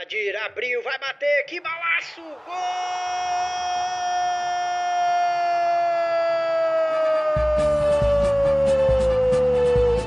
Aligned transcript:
Adir 0.00 0.36
abriu, 0.36 0.80
vai 0.84 0.96
bater, 0.96 1.44
que 1.48 1.60
balaço! 1.60 2.22
Gol! 2.46 2.54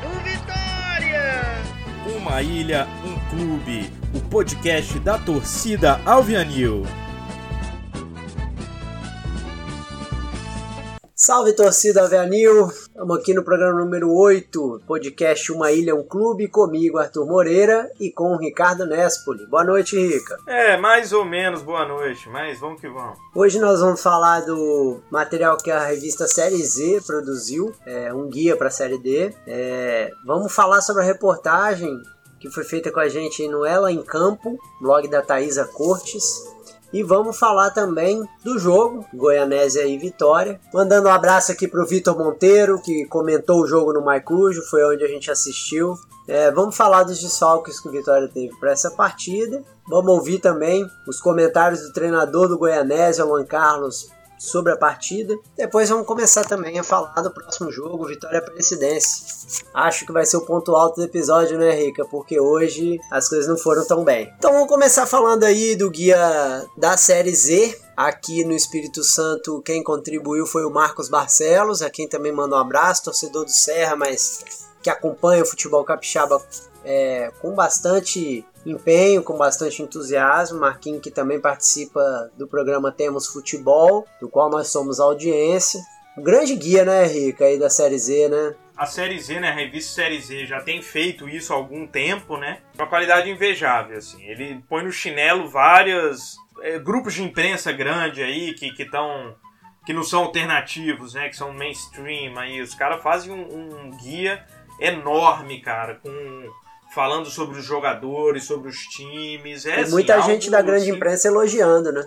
Do 0.01 0.09
Vitória! 0.23 1.33
Uma 2.15 2.41
ilha, 2.41 2.87
um 3.03 3.19
clube. 3.29 3.91
O 4.15 4.21
podcast 4.29 4.97
da 4.99 5.19
torcida 5.19 5.99
Alvianil. 6.05 6.83
Salve 11.13 11.53
torcida 11.53 12.05
Avenil! 12.05 12.69
Estamos 13.01 13.17
aqui 13.17 13.33
no 13.33 13.43
programa 13.43 13.79
número 13.79 14.13
8, 14.13 14.83
podcast 14.85 15.51
Uma 15.51 15.71
Ilha, 15.71 15.95
um 15.95 16.03
Clube, 16.03 16.47
comigo 16.47 16.99
Arthur 16.99 17.25
Moreira 17.25 17.91
e 17.99 18.11
com 18.11 18.35
o 18.35 18.37
Ricardo 18.37 18.85
Nespoli. 18.85 19.43
Boa 19.47 19.63
noite, 19.63 19.97
Rica. 19.97 20.37
É, 20.45 20.77
mais 20.77 21.11
ou 21.11 21.25
menos 21.25 21.63
boa 21.63 21.83
noite, 21.83 22.29
mas 22.29 22.59
vamos 22.59 22.79
que 22.79 22.87
vamos. 22.87 23.17
Hoje 23.33 23.57
nós 23.57 23.79
vamos 23.79 24.03
falar 24.03 24.41
do 24.41 25.01
material 25.09 25.57
que 25.57 25.71
a 25.71 25.83
revista 25.83 26.27
Série 26.27 26.63
Z 26.63 27.01
produziu, 27.07 27.73
é, 27.87 28.13
um 28.13 28.29
guia 28.29 28.55
para 28.55 28.67
a 28.67 28.71
Série 28.71 28.99
D. 28.99 29.33
É, 29.47 30.11
vamos 30.23 30.53
falar 30.53 30.81
sobre 30.81 31.01
a 31.01 31.05
reportagem 31.07 31.99
que 32.39 32.51
foi 32.51 32.63
feita 32.63 32.91
com 32.91 32.99
a 32.99 33.09
gente 33.09 33.47
no 33.47 33.65
Ela 33.65 33.91
em 33.91 34.03
Campo, 34.03 34.59
blog 34.79 35.07
da 35.07 35.23
Thaisa 35.23 35.65
Cortes. 35.65 36.23
E 36.93 37.03
vamos 37.03 37.37
falar 37.37 37.71
também 37.71 38.27
do 38.43 38.59
jogo, 38.59 39.05
Goianésia 39.13 39.85
e 39.85 39.97
Vitória. 39.97 40.59
Mandando 40.73 41.07
um 41.07 41.11
abraço 41.11 41.51
aqui 41.51 41.67
pro 41.67 41.85
Vitor 41.85 42.17
Monteiro, 42.17 42.81
que 42.81 43.05
comentou 43.05 43.61
o 43.61 43.67
jogo 43.67 43.93
no 43.93 44.01
Maicujo, 44.01 44.61
foi 44.69 44.83
onde 44.83 45.03
a 45.03 45.07
gente 45.07 45.31
assistiu. 45.31 45.95
É, 46.27 46.51
vamos 46.51 46.75
falar 46.75 47.03
dos 47.03 47.19
desfalques 47.19 47.79
que 47.79 47.87
o 47.87 47.91
Vitória 47.91 48.27
teve 48.27 48.53
para 48.59 48.71
essa 48.71 48.91
partida. 48.91 49.63
Vamos 49.87 50.11
ouvir 50.13 50.39
também 50.39 50.85
os 51.07 51.19
comentários 51.19 51.81
do 51.81 51.93
treinador 51.93 52.47
do 52.47 52.57
Goianésia, 52.57 53.25
Juan 53.25 53.45
Carlos, 53.45 54.09
sobre 54.41 54.73
a 54.73 54.77
partida. 54.77 55.37
Depois 55.55 55.87
vamos 55.87 56.07
começar 56.07 56.43
também 56.43 56.79
a 56.79 56.83
falar 56.83 57.13
do 57.21 57.31
próximo 57.31 57.71
jogo, 57.71 58.07
Vitória 58.07 58.39
Aparecidense. 58.39 59.61
Acho 59.71 60.03
que 60.03 60.11
vai 60.11 60.25
ser 60.25 60.37
o 60.37 60.41
ponto 60.41 60.75
alto 60.75 60.95
do 60.95 61.03
episódio, 61.03 61.59
né, 61.59 61.69
Rica? 61.75 62.03
Porque 62.05 62.39
hoje 62.39 62.99
as 63.11 63.29
coisas 63.29 63.47
não 63.47 63.55
foram 63.55 63.85
tão 63.85 64.03
bem. 64.03 64.33
Então 64.39 64.51
vamos 64.51 64.67
começar 64.67 65.05
falando 65.05 65.43
aí 65.43 65.75
do 65.75 65.91
guia 65.91 66.65
da 66.75 66.97
Série 66.97 67.35
Z. 67.35 67.79
Aqui 67.95 68.43
no 68.43 68.53
Espírito 68.53 69.03
Santo, 69.03 69.61
quem 69.61 69.83
contribuiu 69.83 70.47
foi 70.47 70.65
o 70.65 70.71
Marcos 70.71 71.07
Barcelos, 71.07 71.83
a 71.83 71.89
quem 71.91 72.07
também 72.07 72.31
manda 72.31 72.55
um 72.55 72.59
abraço, 72.59 73.03
torcedor 73.03 73.45
do 73.45 73.51
Serra, 73.51 73.95
mas 73.95 74.65
que 74.81 74.89
acompanha 74.89 75.43
o 75.43 75.45
futebol 75.45 75.83
capixaba 75.83 76.41
é, 76.83 77.31
com 77.39 77.53
bastante 77.53 78.43
empenho, 78.65 79.23
com 79.23 79.37
bastante 79.37 79.81
entusiasmo. 79.81 80.59
Marquinhos 80.59 81.01
que 81.01 81.11
também 81.11 81.39
participa 81.39 82.31
do 82.37 82.47
programa 82.47 82.91
Temos 82.91 83.27
Futebol, 83.27 84.05
do 84.19 84.29
qual 84.29 84.49
nós 84.49 84.67
somos 84.67 84.99
audiência. 84.99 85.79
Um 86.17 86.23
grande 86.23 86.55
guia, 86.55 86.83
né, 86.83 87.05
Rica, 87.05 87.45
aí 87.45 87.57
da 87.57 87.69
Série 87.69 87.97
Z, 87.97 88.29
né? 88.29 88.55
A 88.75 88.85
Série 88.85 89.19
Z, 89.19 89.39
né, 89.39 89.49
a 89.49 89.53
revista 89.53 89.93
Série 89.93 90.19
Z 90.19 90.45
já 90.45 90.61
tem 90.61 90.81
feito 90.81 91.29
isso 91.29 91.53
há 91.53 91.55
algum 91.55 91.85
tempo, 91.87 92.35
né? 92.37 92.59
Uma 92.75 92.87
qualidade 92.87 93.29
invejável, 93.29 93.97
assim. 93.97 94.23
Ele 94.25 94.61
põe 94.67 94.83
no 94.83 94.91
chinelo 94.91 95.47
vários 95.47 96.35
é, 96.61 96.79
grupos 96.79 97.13
de 97.13 97.23
imprensa 97.23 97.71
grande 97.71 98.21
aí 98.21 98.53
que 98.53 98.73
estão 98.81 99.35
que 99.85 99.93
não 99.93 100.03
são 100.03 100.23
alternativos, 100.23 101.15
né, 101.15 101.27
que 101.29 101.35
são 101.35 101.51
mainstream 101.53 102.37
aí. 102.37 102.61
Os 102.61 102.75
caras 102.75 103.01
fazem 103.01 103.31
um, 103.31 103.87
um 103.87 103.97
guia 103.97 104.45
enorme, 104.79 105.59
cara, 105.59 105.95
com 105.95 106.09
falando 106.93 107.29
sobre 107.29 107.59
os 107.59 107.65
jogadores, 107.65 108.43
sobre 108.43 108.69
os 108.69 108.77
times. 108.77 109.65
É, 109.65 109.81
assim, 109.81 109.91
muita 109.91 110.21
gente 110.21 110.49
da 110.49 110.61
grande 110.61 110.83
assim, 110.83 110.95
imprensa 110.95 111.27
elogiando, 111.27 111.91
né? 111.91 112.03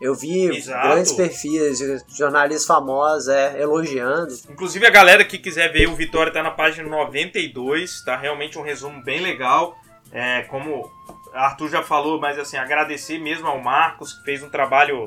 Eu 0.00 0.14
vi 0.14 0.56
Exato. 0.56 0.86
grandes 0.86 1.12
perfis, 1.12 1.78
de 1.78 2.16
jornalistas 2.16 2.64
famosos 2.64 3.28
é, 3.28 3.60
elogiando. 3.60 4.32
Inclusive 4.48 4.86
a 4.86 4.90
galera 4.90 5.24
que 5.24 5.38
quiser 5.38 5.72
ver 5.72 5.88
o 5.88 5.96
Vitória 5.96 6.32
tá 6.32 6.40
na 6.40 6.52
página 6.52 6.88
92, 6.88 8.04
tá 8.04 8.16
realmente 8.16 8.56
um 8.56 8.62
resumo 8.62 9.02
bem 9.02 9.20
legal. 9.20 9.76
É, 10.12 10.42
como 10.42 10.88
Arthur 11.34 11.68
já 11.68 11.82
falou, 11.82 12.20
mas 12.20 12.38
assim, 12.38 12.56
agradecer 12.56 13.18
mesmo 13.18 13.48
ao 13.48 13.60
Marcos, 13.60 14.12
que 14.12 14.24
fez 14.24 14.42
um 14.42 14.48
trabalho 14.48 15.06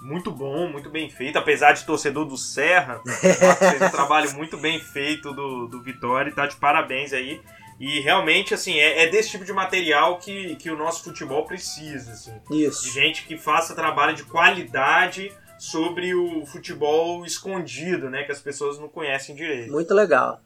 muito 0.00 0.30
bom, 0.30 0.68
muito 0.68 0.88
bem 0.88 1.10
feito, 1.10 1.36
apesar 1.36 1.72
de 1.72 1.84
torcedor 1.84 2.24
do 2.24 2.36
Serra, 2.36 3.00
o 3.04 3.08
Marcos 3.44 3.68
fez 3.68 3.82
um 3.82 3.90
trabalho 3.90 4.32
muito 4.34 4.56
bem 4.56 4.80
feito 4.80 5.32
do, 5.32 5.66
do 5.66 5.82
Vitória 5.82 6.30
e 6.30 6.32
tá 6.32 6.46
de 6.46 6.56
parabéns 6.56 7.12
aí. 7.12 7.40
E 7.80 7.98
realmente, 8.00 8.52
assim, 8.52 8.78
é, 8.78 9.04
é 9.04 9.08
desse 9.08 9.30
tipo 9.30 9.44
de 9.44 9.54
material 9.54 10.18
que, 10.18 10.54
que 10.56 10.70
o 10.70 10.76
nosso 10.76 11.02
futebol 11.02 11.46
precisa, 11.46 12.12
assim. 12.12 12.34
De 12.50 12.66
Isso. 12.66 12.92
gente 12.92 13.26
que 13.26 13.38
faça 13.38 13.74
trabalho 13.74 14.14
de 14.14 14.22
qualidade 14.22 15.32
sobre 15.58 16.14
o 16.14 16.44
futebol 16.44 17.24
escondido, 17.24 18.10
né? 18.10 18.22
Que 18.24 18.32
as 18.32 18.40
pessoas 18.40 18.78
não 18.78 18.86
conhecem 18.86 19.34
direito. 19.34 19.72
Muito 19.72 19.94
legal. 19.94 20.42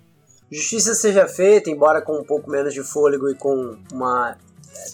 Justiça 0.48 0.94
seja 0.94 1.26
feita, 1.26 1.68
embora 1.68 2.00
com 2.00 2.20
um 2.20 2.24
pouco 2.24 2.48
menos 2.48 2.72
de 2.72 2.84
fôlego 2.84 3.28
e 3.28 3.34
com 3.34 3.78
uma 3.92 4.38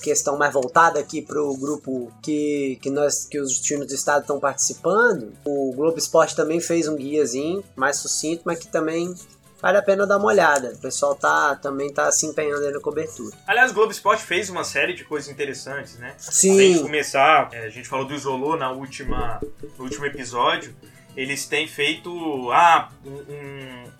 questão 0.03 0.39
mais 0.39 0.53
voltada 0.53 0.99
aqui 0.99 1.21
para 1.21 1.43
o 1.43 1.55
grupo 1.57 2.11
que, 2.23 2.79
que, 2.81 2.89
nós, 2.89 3.25
que 3.25 3.39
os 3.39 3.61
times 3.61 3.87
do 3.87 3.95
estado 3.95 4.23
estão 4.23 4.41
participando. 4.41 5.33
O 5.45 5.73
Globo 5.75 5.99
Esporte 5.99 6.35
também 6.35 6.61
fez 6.61 6.89
um 6.89 6.97
guiazinho 6.97 7.63
mais 7.77 7.97
sucinto, 7.97 8.43
mas 8.47 8.59
que 8.59 8.69
também 8.69 9.15
vale 9.61 9.79
a 9.79 9.83
pena 9.83 10.07
dar 10.07 10.17
uma 10.19 10.27
olhada. 10.27 10.73
O 10.75 10.79
pessoal 10.79 11.15
tá, 11.15 11.55
também 11.57 11.93
tá 11.93 12.11
se 12.13 12.27
empenhando 12.27 12.65
aí 12.67 12.73
na 12.73 12.81
cobertura. 12.81 13.37
Aliás, 13.47 13.71
o 13.71 13.75
Globo 13.75 13.93
Esporte 13.93 14.23
fez 14.23 14.49
uma 14.51 14.65
série 14.65 14.93
de 14.95 15.05
coisas 15.05 15.29
interessantes, 15.31 15.97
né? 15.99 16.15
Sim. 16.19 16.53
Além 16.53 16.73
de 16.75 16.81
começar, 16.81 17.49
é, 17.53 17.65
a 17.67 17.69
gente 17.71 17.89
falou 17.89 18.05
do 18.07 18.15
Isolô 18.15 18.57
na 18.57 18.71
última, 18.71 19.41
no 19.79 19.85
último 19.85 20.07
episódio. 20.07 20.75
Eles 21.17 21.47
têm 21.47 21.67
feito 21.67 22.51
ah, 22.53 22.89
um- 23.05 23.11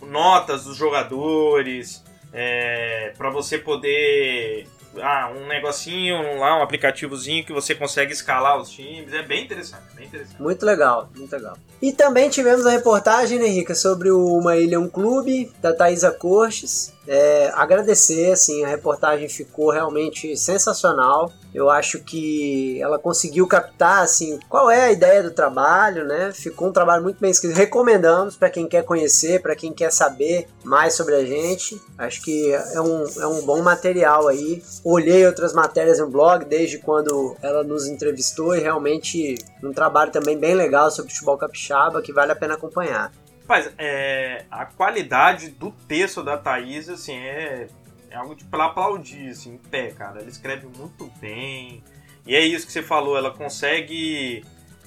um- 0.05 0.07
notas 0.07 0.63
dos 0.63 0.77
jogadores 0.77 2.03
é, 2.33 3.13
para 3.17 3.29
você 3.29 3.57
poder. 3.57 4.67
Ah, 4.99 5.31
um 5.35 5.47
negocinho 5.47 6.37
lá, 6.37 6.59
um 6.59 6.63
aplicativozinho 6.63 7.45
que 7.45 7.53
você 7.53 7.73
consegue 7.73 8.11
escalar 8.11 8.59
os 8.59 8.69
times. 8.69 9.13
É 9.13 9.23
bem 9.23 9.45
interessante, 9.45 9.83
bem 9.95 10.05
interessante. 10.05 10.41
Muito 10.41 10.65
legal, 10.65 11.09
muito 11.15 11.31
legal. 11.31 11.57
E 11.81 11.93
também 11.93 12.29
tivemos 12.29 12.65
a 12.65 12.71
reportagem, 12.71 13.39
né, 13.39 13.47
Rica, 13.47 13.73
sobre 13.73 14.11
o 14.11 14.37
Uma 14.37 14.57
Ilha 14.57 14.79
um 14.79 14.89
Clube, 14.89 15.51
da 15.61 15.73
Thaisa 15.73 16.11
Cortes. 16.11 16.93
É, 17.07 17.51
agradecer, 17.55 18.31
assim, 18.31 18.63
a 18.63 18.67
reportagem 18.67 19.27
ficou 19.27 19.71
realmente 19.71 20.37
sensacional. 20.37 21.31
Eu 21.53 21.69
acho 21.69 21.99
que 21.99 22.81
ela 22.81 22.97
conseguiu 22.99 23.45
captar, 23.47 24.03
assim, 24.03 24.39
qual 24.47 24.69
é 24.69 24.83
a 24.83 24.91
ideia 24.91 25.21
do 25.23 25.31
trabalho, 25.31 26.05
né? 26.05 26.31
Ficou 26.31 26.69
um 26.69 26.71
trabalho 26.71 27.03
muito 27.03 27.19
bem 27.19 27.31
escrito. 27.31 27.55
Recomendamos 27.55 28.37
para 28.37 28.49
quem 28.49 28.67
quer 28.67 28.83
conhecer, 28.83 29.41
para 29.41 29.55
quem 29.55 29.73
quer 29.73 29.91
saber 29.91 30.47
mais 30.63 30.93
sobre 30.93 31.15
a 31.15 31.25
gente. 31.25 31.81
Acho 31.97 32.21
que 32.21 32.53
é 32.53 32.79
um, 32.79 33.05
é 33.19 33.27
um 33.27 33.41
bom 33.41 33.61
material 33.61 34.27
aí. 34.27 34.63
Olhei 34.83 35.25
outras 35.25 35.53
matérias 35.53 35.99
no 35.99 36.07
blog 36.07 36.45
desde 36.45 36.77
quando 36.77 37.35
ela 37.41 37.63
nos 37.63 37.87
entrevistou 37.87 38.55
e 38.55 38.59
realmente 38.59 39.35
um 39.63 39.73
trabalho 39.73 40.11
também 40.11 40.37
bem 40.37 40.55
legal 40.55 40.89
sobre 40.91 41.11
futebol 41.11 41.37
capixaba 41.37 42.01
que 42.01 42.13
vale 42.13 42.31
a 42.31 42.35
pena 42.35 42.53
acompanhar. 42.53 43.11
Rapaz, 43.51 43.73
é, 43.77 44.45
a 44.49 44.65
qualidade 44.65 45.49
do 45.49 45.71
texto 45.71 46.23
da 46.23 46.37
Thaís, 46.37 46.87
assim, 46.87 47.17
é, 47.17 47.67
é 48.09 48.15
algo 48.15 48.33
de 48.33 48.45
pra 48.45 48.67
aplaudir, 48.67 49.27
assim, 49.27 49.55
em 49.55 49.57
pé, 49.57 49.91
cara. 49.91 50.21
Ela 50.21 50.29
escreve 50.29 50.67
muito 50.67 51.11
bem. 51.19 51.83
E 52.25 52.33
é 52.33 52.39
isso 52.39 52.65
que 52.65 52.71
você 52.71 52.81
falou, 52.81 53.17
ela 53.17 53.29
consegue. 53.29 54.45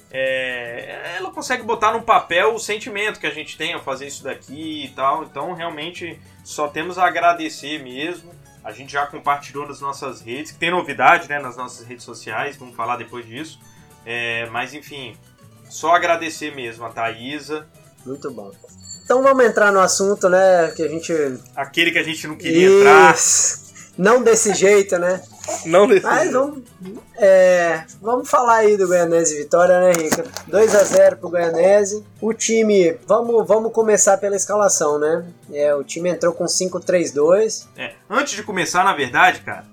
é, 0.09 1.13
ela 1.15 1.29
consegue 1.29 1.61
botar 1.61 1.93
no 1.93 2.01
papel 2.01 2.55
o 2.55 2.59
sentimento 2.59 3.19
que 3.19 3.27
a 3.27 3.31
gente 3.31 3.55
tem 3.55 3.71
ao 3.73 3.83
fazer 3.83 4.07
isso 4.07 4.23
daqui 4.23 4.85
e 4.85 4.89
tal. 4.95 5.25
Então, 5.25 5.53
realmente, 5.53 6.19
só 6.43 6.67
temos 6.67 6.97
a 6.97 7.05
agradecer 7.05 7.83
mesmo. 7.83 8.31
A 8.63 8.71
gente 8.71 8.93
já 8.93 9.05
compartilhou 9.05 9.67
nas 9.67 9.79
nossas 9.79 10.21
redes, 10.21 10.53
que 10.53 10.57
tem 10.57 10.71
novidade, 10.71 11.29
né, 11.29 11.37
nas 11.37 11.55
nossas 11.55 11.85
redes 11.85 12.03
sociais, 12.03 12.57
vamos 12.57 12.75
falar 12.75 12.97
depois 12.97 13.27
disso. 13.27 13.59
É, 14.03 14.49
mas, 14.49 14.73
enfim, 14.73 15.15
só 15.69 15.93
agradecer 15.95 16.55
mesmo 16.55 16.83
a 16.83 16.89
Thaisa. 16.89 17.69
Muito 18.05 18.29
bom. 18.31 18.51
Então 19.03 19.21
vamos 19.21 19.45
entrar 19.45 19.71
no 19.71 19.79
assunto, 19.79 20.29
né? 20.29 20.71
Que 20.75 20.83
a 20.83 20.87
gente. 20.87 21.13
Aquele 21.55 21.91
que 21.91 21.99
a 21.99 22.03
gente 22.03 22.27
não 22.27 22.35
queria 22.35 22.67
entrar. 22.67 23.13
Isso. 23.15 23.65
Não 23.97 24.21
desse 24.21 24.53
jeito, 24.53 24.97
né? 24.97 25.21
Não 25.65 25.87
desse 25.87 26.05
Mas 26.05 26.23
jeito. 26.23 26.33
vamos, 26.33 26.63
é, 27.17 27.83
vamos 28.01 28.29
falar 28.29 28.57
aí 28.57 28.75
do 28.75 28.87
Goianese 28.87 29.35
e 29.35 29.37
Vitória, 29.37 29.79
né, 29.79 29.93
Rica? 29.93 30.25
2 30.47 30.75
a 30.75 30.83
0 30.83 31.17
pro 31.17 31.29
Goianese. 31.29 32.03
O 32.19 32.33
time, 32.33 32.97
vamos, 33.07 33.47
vamos 33.47 33.71
começar 33.71 34.17
pela 34.17 34.35
escalação, 34.35 34.99
né? 34.99 35.25
É, 35.53 35.73
o 35.73 35.83
time 35.83 36.09
entrou 36.09 36.33
com 36.33 36.43
5-3-2. 36.43 37.67
É, 37.77 37.93
antes 38.09 38.33
de 38.33 38.43
começar, 38.43 38.83
na 38.83 38.93
verdade, 38.93 39.41
cara. 39.41 39.65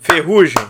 Ferrugem. 0.00 0.66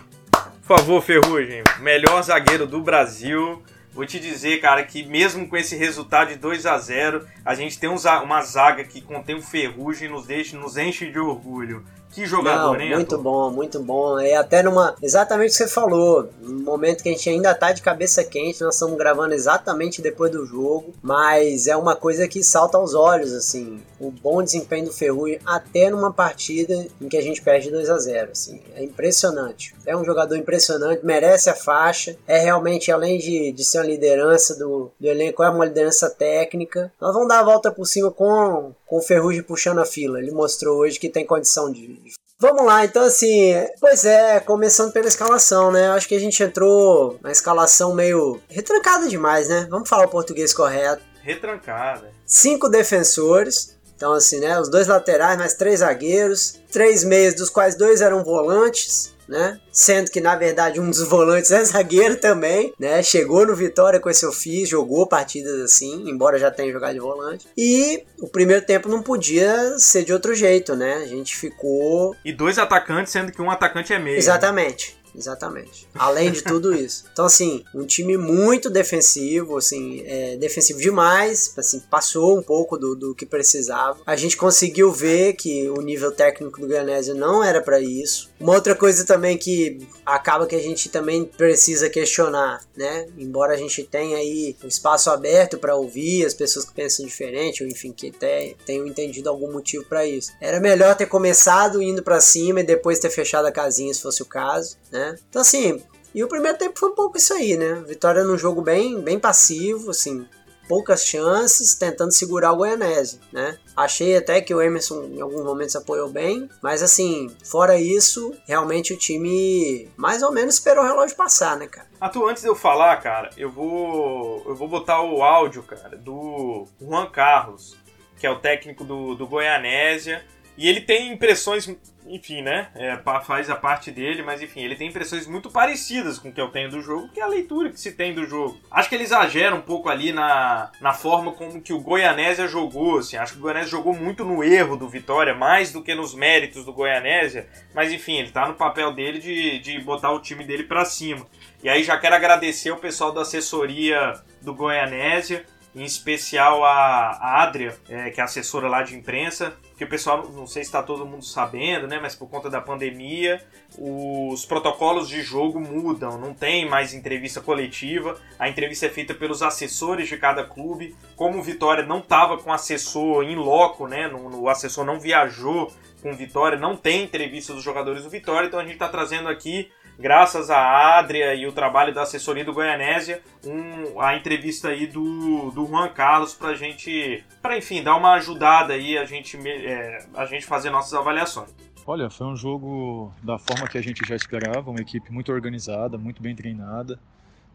Por 0.67 0.77
favor, 0.77 1.03
Ferrugem. 1.03 1.63
Melhor 1.81 2.23
zagueiro 2.23 2.67
do 2.67 2.83
Brasil. 2.83 3.63
Vou 3.97 4.05
te 4.05 4.21
dizer, 4.21 4.61
cara, 4.61 4.85
que 4.85 5.03
mesmo 5.05 5.49
com 5.49 5.57
esse 5.57 5.75
resultado 5.75 6.29
de 6.29 6.37
2 6.37 6.67
a 6.67 6.77
0 6.77 7.27
a 7.43 7.55
gente 7.55 7.79
tem 7.79 7.89
um 7.89 7.97
uma 8.23 8.43
zaga 8.43 8.85
que 8.85 9.01
contém 9.01 9.37
o 9.37 9.41
Ferrugem 9.41 10.07
e 10.07 10.13
nos, 10.13 10.27
deixa, 10.27 10.55
nos 10.55 10.77
enche 10.77 11.11
de 11.11 11.19
orgulho. 11.19 11.83
Que 12.17 12.25
jogador, 12.25 12.79
Não, 12.79 12.81
hein? 12.81 12.95
muito 12.95 13.19
bom, 13.19 13.51
muito 13.51 13.79
bom. 13.79 14.19
É 14.19 14.37
até 14.37 14.63
numa. 14.63 14.95
Exatamente 15.03 15.51
o 15.51 15.53
que 15.53 15.59
você 15.59 15.69
falou. 15.69 16.31
No 16.41 16.61
momento 16.61 17.03
que 17.03 17.11
a 17.11 17.13
gente 17.13 17.29
ainda 17.29 17.55
tá 17.55 17.73
de 17.73 17.83
cabeça 17.83 18.25
quente, 18.25 18.63
nós 18.63 18.75
estamos 18.75 18.97
gravando 18.97 19.35
exatamente 19.35 20.01
depois 20.01 20.33
do 20.33 20.47
jogo. 20.47 20.95
Mas 21.03 21.67
é 21.67 21.77
uma 21.77 21.95
coisa 21.95 22.27
que 22.27 22.43
salta 22.43 22.79
aos 22.79 22.95
olhos, 22.95 23.35
assim. 23.35 23.83
O 24.01 24.11
bom 24.11 24.43
desempenho 24.43 24.87
do 24.87 24.95
Ferrugem 24.95 25.39
até 25.45 25.91
numa 25.91 26.11
partida 26.11 26.87
em 27.03 27.07
que 27.07 27.19
a 27.19 27.23
gente 27.23 27.43
perde 27.43 27.71
2 27.71 27.91
a 27.91 27.99
0 27.99 28.33
assim. 28.33 28.63
É 28.75 28.83
impressionante. 28.83 29.75
É 29.85 29.95
um 29.95 30.03
jogador 30.03 30.37
impressionante, 30.37 31.05
merece 31.05 31.51
a 31.51 31.55
faixa. 31.55 32.17
É 32.27 32.39
realmente, 32.39 32.91
além 32.91 33.19
de, 33.19 33.53
de 33.53 33.63
ser 33.63 33.77
uma 33.81 33.87
liderança 33.87 34.59
do, 34.59 34.91
do 34.99 35.07
elenco, 35.07 35.43
é 35.43 35.51
uma 35.51 35.67
liderança 35.67 36.09
técnica. 36.09 36.91
Nós 36.99 37.13
vamos 37.13 37.29
dar 37.29 37.41
a 37.41 37.45
volta 37.45 37.71
por 37.71 37.85
cima 37.85 38.11
com, 38.11 38.73
com 38.87 38.99
o 38.99 39.03
Ferrugem 39.03 39.43
puxando 39.43 39.81
a 39.81 39.85
fila. 39.85 40.19
Ele 40.19 40.31
mostrou 40.31 40.79
hoje 40.79 40.99
que 40.99 41.09
tem 41.09 41.27
condição 41.27 41.71
de, 41.71 42.01
Vamos 42.39 42.67
lá, 42.67 42.85
então 42.85 43.03
assim, 43.03 43.55
pois 43.81 44.05
é, 44.05 44.41
começando 44.41 44.93
pela 44.93 45.09
escalação, 45.09 45.73
né? 45.73 45.89
Acho 45.89 46.07
que 46.07 46.15
a 46.15 46.21
gente 46.21 46.43
entrou 46.43 47.19
na 47.23 47.33
escalação 47.33 47.95
meio 47.95 48.39
retrancada 48.47 49.09
demais, 49.09 49.49
né? 49.49 49.67
Vamos 49.71 49.89
falar 49.89 50.05
o 50.05 50.11
português 50.11 50.53
correto. 50.53 51.03
Retrancada. 51.23 52.11
Cinco 52.27 52.69
defensores, 52.69 53.75
então 53.97 54.13
assim, 54.13 54.39
né? 54.39 54.61
Os 54.61 54.69
dois 54.69 54.87
laterais, 54.87 55.39
mais 55.39 55.55
três 55.55 55.81
zagueiros, 55.81 56.61
três 56.71 57.03
meias, 57.05 57.35
dos 57.35 57.49
quais 57.49 57.75
dois 57.75 58.03
eram 58.03 58.23
volantes. 58.23 59.16
Né? 59.29 59.59
Sendo 59.73 60.11
que 60.11 60.21
na 60.21 60.37
verdade 60.37 60.79
um 60.81 60.89
dos 60.89 61.03
volantes 61.03 61.51
é 61.51 61.65
zagueiro 61.65 62.17
também, 62.17 62.73
né? 62.79 63.03
Chegou 63.03 63.45
no 63.45 63.57
Vitória 63.57 63.99
com 63.99 64.09
esse 64.09 64.25
ofício, 64.25 64.69
jogou 64.69 65.07
partidas 65.07 65.61
assim, 65.61 66.09
embora 66.09 66.39
já 66.39 66.51
tenha 66.51 66.73
jogado 66.73 66.95
de 66.95 67.01
volante. 67.01 67.49
E 67.57 68.05
o 68.21 68.29
primeiro 68.29 68.65
tempo 68.65 68.89
não 68.89 69.03
podia 69.03 69.79
ser 69.79 70.05
de 70.05 70.13
outro 70.13 70.35
jeito, 70.35 70.77
né? 70.77 70.95
A 71.03 71.07
gente 71.07 71.37
ficou 71.37 72.15
E 72.25 72.33
dois 72.33 72.57
atacantes, 72.59 73.13
sendo 73.13 73.33
que 73.33 73.43
um 73.43 73.51
atacante 73.51 73.93
é 73.93 73.99
meio. 73.99 74.17
Exatamente. 74.17 74.97
Exatamente. 75.17 75.89
Além 75.95 76.31
de 76.31 76.43
tudo 76.43 76.75
isso. 76.75 77.05
Então, 77.13 77.25
assim, 77.25 77.65
um 77.75 77.85
time 77.85 78.17
muito 78.17 78.69
defensivo, 78.69 79.57
assim, 79.57 80.03
é, 80.05 80.37
defensivo 80.37 80.79
demais, 80.79 81.53
assim, 81.57 81.81
passou 81.91 82.39
um 82.39 82.43
pouco 82.43 82.77
do, 82.77 82.95
do 82.95 83.15
que 83.15 83.25
precisava. 83.25 83.99
A 84.05 84.17
gente 84.17 84.37
conseguiu 84.37 84.93
ver 84.93 85.35
que 85.35 85.69
o 85.71 85.81
nível 85.81 86.13
técnico 86.13 86.61
do 86.61 86.67
Granésio 86.67 87.15
não 87.15 87.43
era 87.43 87.63
para 87.63 87.81
isso. 87.81 88.31
Uma 88.39 88.55
outra 88.55 88.75
coisa 88.75 89.05
também 89.05 89.39
que 89.39 89.87
acaba 90.05 90.47
que 90.47 90.55
a 90.55 90.63
gente 90.63 90.89
também 90.89 91.25
precisa 91.25 91.89
questionar, 91.89 92.63
né? 92.77 93.07
Embora 93.17 93.55
a 93.55 93.57
gente 93.57 93.83
tenha 93.85 94.19
aí 94.19 94.55
um 94.63 94.69
espaço 94.69 95.11
aberto 95.11 95.59
para 95.59 95.75
ouvir 95.75 96.27
as 96.27 96.35
pessoas 96.35 96.65
que 96.65 96.75
pensam 96.75 97.07
diferente, 97.07 97.63
ou 97.63 97.69
enfim, 97.69 97.93
que 97.93 98.09
até 98.09 98.55
tenham 98.65 98.87
entendido 98.87 99.29
algum 99.31 99.53
motivo 99.53 99.85
para 99.85 100.07
isso. 100.07 100.33
Era 100.41 100.61
melhor 100.61 100.95
ter 100.95 101.07
começado 101.07 101.83
indo 101.83 102.03
para 102.03 102.21
cima 102.21 102.61
e 102.61 102.65
depois 102.65 102.99
ter 102.99 103.11
fechado 103.11 103.47
a 103.47 103.53
casinha, 103.53 103.93
se 103.93 104.03
fosse 104.03 104.23
o 104.23 104.27
caso, 104.27 104.77
né? 104.91 105.06
Então, 105.29 105.43
assim, 105.43 105.83
e 106.15 106.25
o 106.25 106.29
primeiro 106.29 106.57
tempo 106.57 106.79
foi 106.79 106.89
um 106.89 106.95
pouco 106.95 107.19
isso 107.19 107.35
aí, 107.35 107.57
né? 107.57 107.83
Vitória 107.87 108.25
num 108.25 108.39
jogo 108.39 108.63
bem, 108.63 109.01
bem 109.01 109.19
passivo, 109.19 109.91
assim, 109.91 110.27
poucas 110.69 111.05
chances, 111.05 111.75
tentando 111.75 112.13
segurar 112.13 112.53
o 112.53 112.57
Goianese, 112.57 113.21
né? 113.33 113.59
Achei 113.77 114.17
até 114.17 114.41
que 114.41 114.55
o 114.55 114.61
Emerson 114.61 115.05
em 115.05 115.21
alguns 115.21 115.45
momentos 115.45 115.77
apoiou 115.77 116.09
bem, 116.09 116.49
mas 116.63 116.83
assim, 116.83 117.35
fora 117.45 117.79
isso, 117.79 118.35
realmente 118.47 118.93
o 118.93 118.97
time 118.97 119.91
mais 119.97 120.23
ou 120.23 120.33
menos 120.33 120.55
esperou 120.55 120.85
o 120.85 120.87
relógio 120.87 121.17
passar, 121.17 121.57
né, 121.57 121.67
cara? 121.67 121.87
Arthur, 122.01 122.31
antes 122.31 122.43
de 122.43 122.49
eu 122.49 122.55
falar, 122.55 122.97
cara, 122.99 123.31
eu 123.37 123.51
vou. 123.51 124.43
Eu 124.47 124.55
vou 124.55 124.69
botar 124.69 125.03
o 125.03 125.23
áudio, 125.23 125.63
cara, 125.63 125.97
do 125.97 126.67
Juan 126.81 127.07
Carlos, 127.07 127.77
que 128.19 128.27
é 128.27 128.31
o 128.31 128.39
técnico 128.39 128.85
do, 128.85 129.15
do 129.15 129.27
Goianésia. 129.27 130.25
E 130.57 130.69
ele 130.69 130.81
tem 130.81 131.13
impressões, 131.13 131.69
enfim, 132.07 132.41
né? 132.41 132.69
É, 132.75 132.97
faz 133.21 133.51
a 133.51 133.57
parte 133.57 133.91
dele, 133.91 134.23
mas 134.23 134.41
enfim, 134.41 134.63
ele 134.63 134.75
tem 134.75 134.89
impressões 134.89 135.27
muito 135.27 135.51
parecidas 135.51 136.19
com 136.19 136.31
o 136.31 136.33
que 136.33 136.41
eu 136.41 136.49
tenho 136.49 136.71
do 136.71 136.81
jogo, 136.81 137.11
que 137.11 137.21
é 137.21 137.23
a 137.23 137.29
leitura 137.29 137.71
que 137.71 137.79
se 137.79 137.93
tem 137.93 138.15
do 138.15 138.27
jogo. 138.27 138.59
Acho 138.71 138.89
que 138.89 138.95
ele 138.95 139.05
exagera 139.05 139.55
um 139.55 139.61
pouco 139.61 139.89
ali 139.91 140.13
na, 140.13 140.71
na 140.81 140.95
forma 140.95 141.33
como 141.33 141.61
que 141.61 141.75
o 141.75 141.81
Goianésia 141.81 142.49
jogou, 142.49 142.99
assim. 142.99 143.17
Acho 143.17 143.35
que 143.35 143.39
o 143.39 143.43
Goianésia 143.43 143.71
jogou 143.71 143.93
muito 143.93 144.25
no 144.25 144.43
erro 144.43 144.77
do 144.77 144.89
Vitória, 144.89 145.35
mais 145.35 145.73
do 145.73 145.83
que 145.83 145.95
nos 145.95 146.15
méritos 146.15 146.65
do 146.65 146.73
Goianésia. 146.73 147.47
Mas 147.75 147.93
enfim, 147.93 148.17
ele 148.17 148.31
tá 148.31 148.49
no 148.49 148.55
papel 148.55 148.95
dele 148.95 149.19
de, 149.19 149.59
de 149.59 149.79
botar 149.81 150.11
o 150.11 150.21
time 150.21 150.43
dele 150.43 150.65
pra 150.65 150.87
cima. 150.87 151.27
E 151.63 151.69
aí 151.69 151.83
já 151.83 151.99
quero 151.99 152.15
agradecer 152.15 152.71
o 152.71 152.77
pessoal 152.77 153.13
da 153.13 153.23
assessoria 153.23 154.15
do 154.41 154.55
Goianésia, 154.55 155.45
em 155.75 155.85
especial 155.85 156.65
a, 156.65 157.11
a 157.21 157.43
Adria, 157.43 157.77
é, 157.89 158.11
que 158.11 158.21
é 158.21 158.25
assessora 158.25 158.69
lá 158.69 158.83
de 158.83 158.97
imprensa, 158.97 159.55
que 159.77 159.85
o 159.85 159.89
pessoal, 159.89 160.27
não 160.31 160.47
sei 160.47 160.65
se 160.65 160.69
está 160.69 160.83
todo 160.83 161.05
mundo 161.05 161.25
sabendo, 161.25 161.87
né, 161.87 161.99
mas 162.01 162.15
por 162.15 162.29
conta 162.29 162.49
da 162.49 162.61
pandemia, 162.61 163.45
os 163.79 164.45
protocolos 164.47 165.07
de 165.09 165.21
jogo 165.23 165.61
mudam, 165.61 166.19
não 166.19 166.33
tem 166.33 166.67
mais 166.67 166.95
entrevista 166.95 167.43
coletiva, 167.43 168.19
a 168.39 168.49
entrevista 168.49 168.87
é 168.87 168.89
feita 168.89 169.15
pelos 169.15 169.43
assessores 169.43 170.09
de 170.09 170.17
cada 170.17 170.45
clube. 170.45 170.97
Como 171.15 171.39
o 171.39 171.43
Vitória 171.43 171.85
não 171.85 171.99
estava 171.99 172.39
com 172.39 172.51
assessor 172.53 173.25
em 173.25 173.37
loco, 173.37 173.87
né, 173.87 174.09
no, 174.09 174.41
o 174.41 174.49
assessor 174.49 174.85
não 174.85 174.99
viajou 174.99 175.71
com 176.01 176.11
o 176.11 176.15
Vitória, 176.15 176.59
não 176.59 176.77
tem 176.77 177.05
entrevista 177.05 177.53
dos 177.53 177.63
jogadores 177.63 178.03
do 178.03 178.11
Vitória, 178.11 178.47
então 178.47 178.59
a 178.59 178.63
gente 178.63 178.75
está 178.75 178.89
trazendo 178.89 179.29
aqui 179.29 179.71
graças 179.99 180.51
à 180.51 180.99
Adria 180.99 181.35
e 181.35 181.47
o 181.47 181.53
trabalho 181.53 181.93
da 181.95 182.03
assessoria 182.03 182.45
do 182.45 182.53
Goianésia, 182.53 183.23
um, 183.45 184.01
a 184.01 184.17
entrevista 184.17 184.69
aí 184.69 184.87
do, 184.87 185.51
do 185.51 185.67
Juan 185.67 185.89
Carlos 185.89 186.35
pra 186.35 186.55
gente, 186.55 187.25
pra 187.41 187.57
enfim, 187.57 187.83
dar 187.83 187.97
uma 187.97 188.13
ajudada 188.15 188.75
aí, 188.75 188.97
a 188.99 189.05
gente, 189.05 189.39
é, 189.49 190.07
a 190.15 190.25
gente 190.27 190.45
fazer 190.47 190.71
nossas 190.71 190.95
avaliações. 190.95 191.55
Olha, 191.87 192.11
foi 192.11 192.27
um 192.27 192.37
jogo 192.37 193.13
da 193.23 193.39
forma 193.39 193.69
que 193.69 193.79
a 193.79 193.83
gente 193.83 194.07
já 194.07 194.17
esperava, 194.17 194.71
uma 194.71 194.81
equipe 194.81 195.13
muito 195.13 195.31
organizada, 195.33 195.97
muito 195.97 196.21
bem 196.21 196.35
treinada 196.35 196.99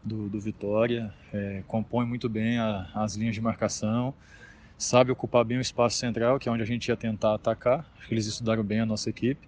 do, 0.02 0.28
do 0.28 0.40
Vitória, 0.40 1.12
é, 1.32 1.62
compõe 1.68 2.06
muito 2.06 2.28
bem 2.28 2.58
a- 2.58 2.88
as 2.94 3.14
linhas 3.14 3.34
de 3.34 3.40
marcação, 3.42 4.14
sabe 4.78 5.12
ocupar 5.12 5.44
bem 5.44 5.58
o 5.58 5.60
espaço 5.60 5.98
central, 5.98 6.38
que 6.38 6.48
é 6.48 6.52
onde 6.52 6.62
a 6.62 6.66
gente 6.66 6.88
ia 6.88 6.96
tentar 6.96 7.34
atacar. 7.34 7.84
Acho 7.98 8.08
que 8.08 8.14
eles 8.14 8.26
estudaram 8.26 8.64
bem 8.64 8.80
a 8.80 8.86
nossa 8.86 9.10
equipe. 9.10 9.46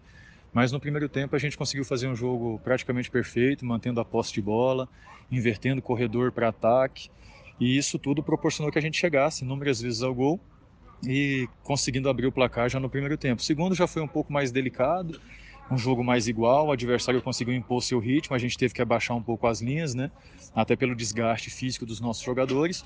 Mas 0.54 0.70
no 0.70 0.78
primeiro 0.78 1.08
tempo 1.08 1.34
a 1.34 1.38
gente 1.38 1.58
conseguiu 1.58 1.84
fazer 1.84 2.06
um 2.06 2.14
jogo 2.14 2.60
praticamente 2.62 3.10
perfeito, 3.10 3.66
mantendo 3.66 4.00
a 4.00 4.04
posse 4.04 4.32
de 4.32 4.40
bola, 4.40 4.88
invertendo 5.30 5.80
o 5.80 5.82
corredor 5.82 6.30
para 6.30 6.48
ataque. 6.48 7.10
E 7.58 7.76
isso 7.76 7.98
tudo 7.98 8.22
proporcionou 8.22 8.70
que 8.70 8.78
a 8.78 8.82
gente 8.82 8.96
chegasse 8.96 9.44
inúmeras 9.44 9.80
vezes 9.80 10.02
ao 10.02 10.14
gol 10.14 10.40
e 11.04 11.48
conseguindo 11.64 12.08
abrir 12.08 12.26
o 12.26 12.32
placar 12.32 12.70
já 12.70 12.78
no 12.78 12.88
primeiro 12.88 13.18
tempo. 13.18 13.42
O 13.42 13.44
segundo 13.44 13.74
já 13.74 13.88
foi 13.88 14.00
um 14.00 14.08
pouco 14.08 14.32
mais 14.32 14.52
delicado, 14.52 15.20
um 15.70 15.76
jogo 15.76 16.04
mais 16.04 16.28
igual, 16.28 16.68
o 16.68 16.72
adversário 16.72 17.20
conseguiu 17.20 17.54
impor 17.54 17.82
seu 17.82 17.98
ritmo, 17.98 18.36
a 18.36 18.38
gente 18.38 18.56
teve 18.56 18.72
que 18.72 18.80
abaixar 18.80 19.16
um 19.16 19.22
pouco 19.22 19.48
as 19.48 19.60
linhas, 19.60 19.92
né? 19.92 20.10
Até 20.54 20.76
pelo 20.76 20.94
desgaste 20.94 21.50
físico 21.50 21.84
dos 21.84 22.00
nossos 22.00 22.22
jogadores. 22.22 22.84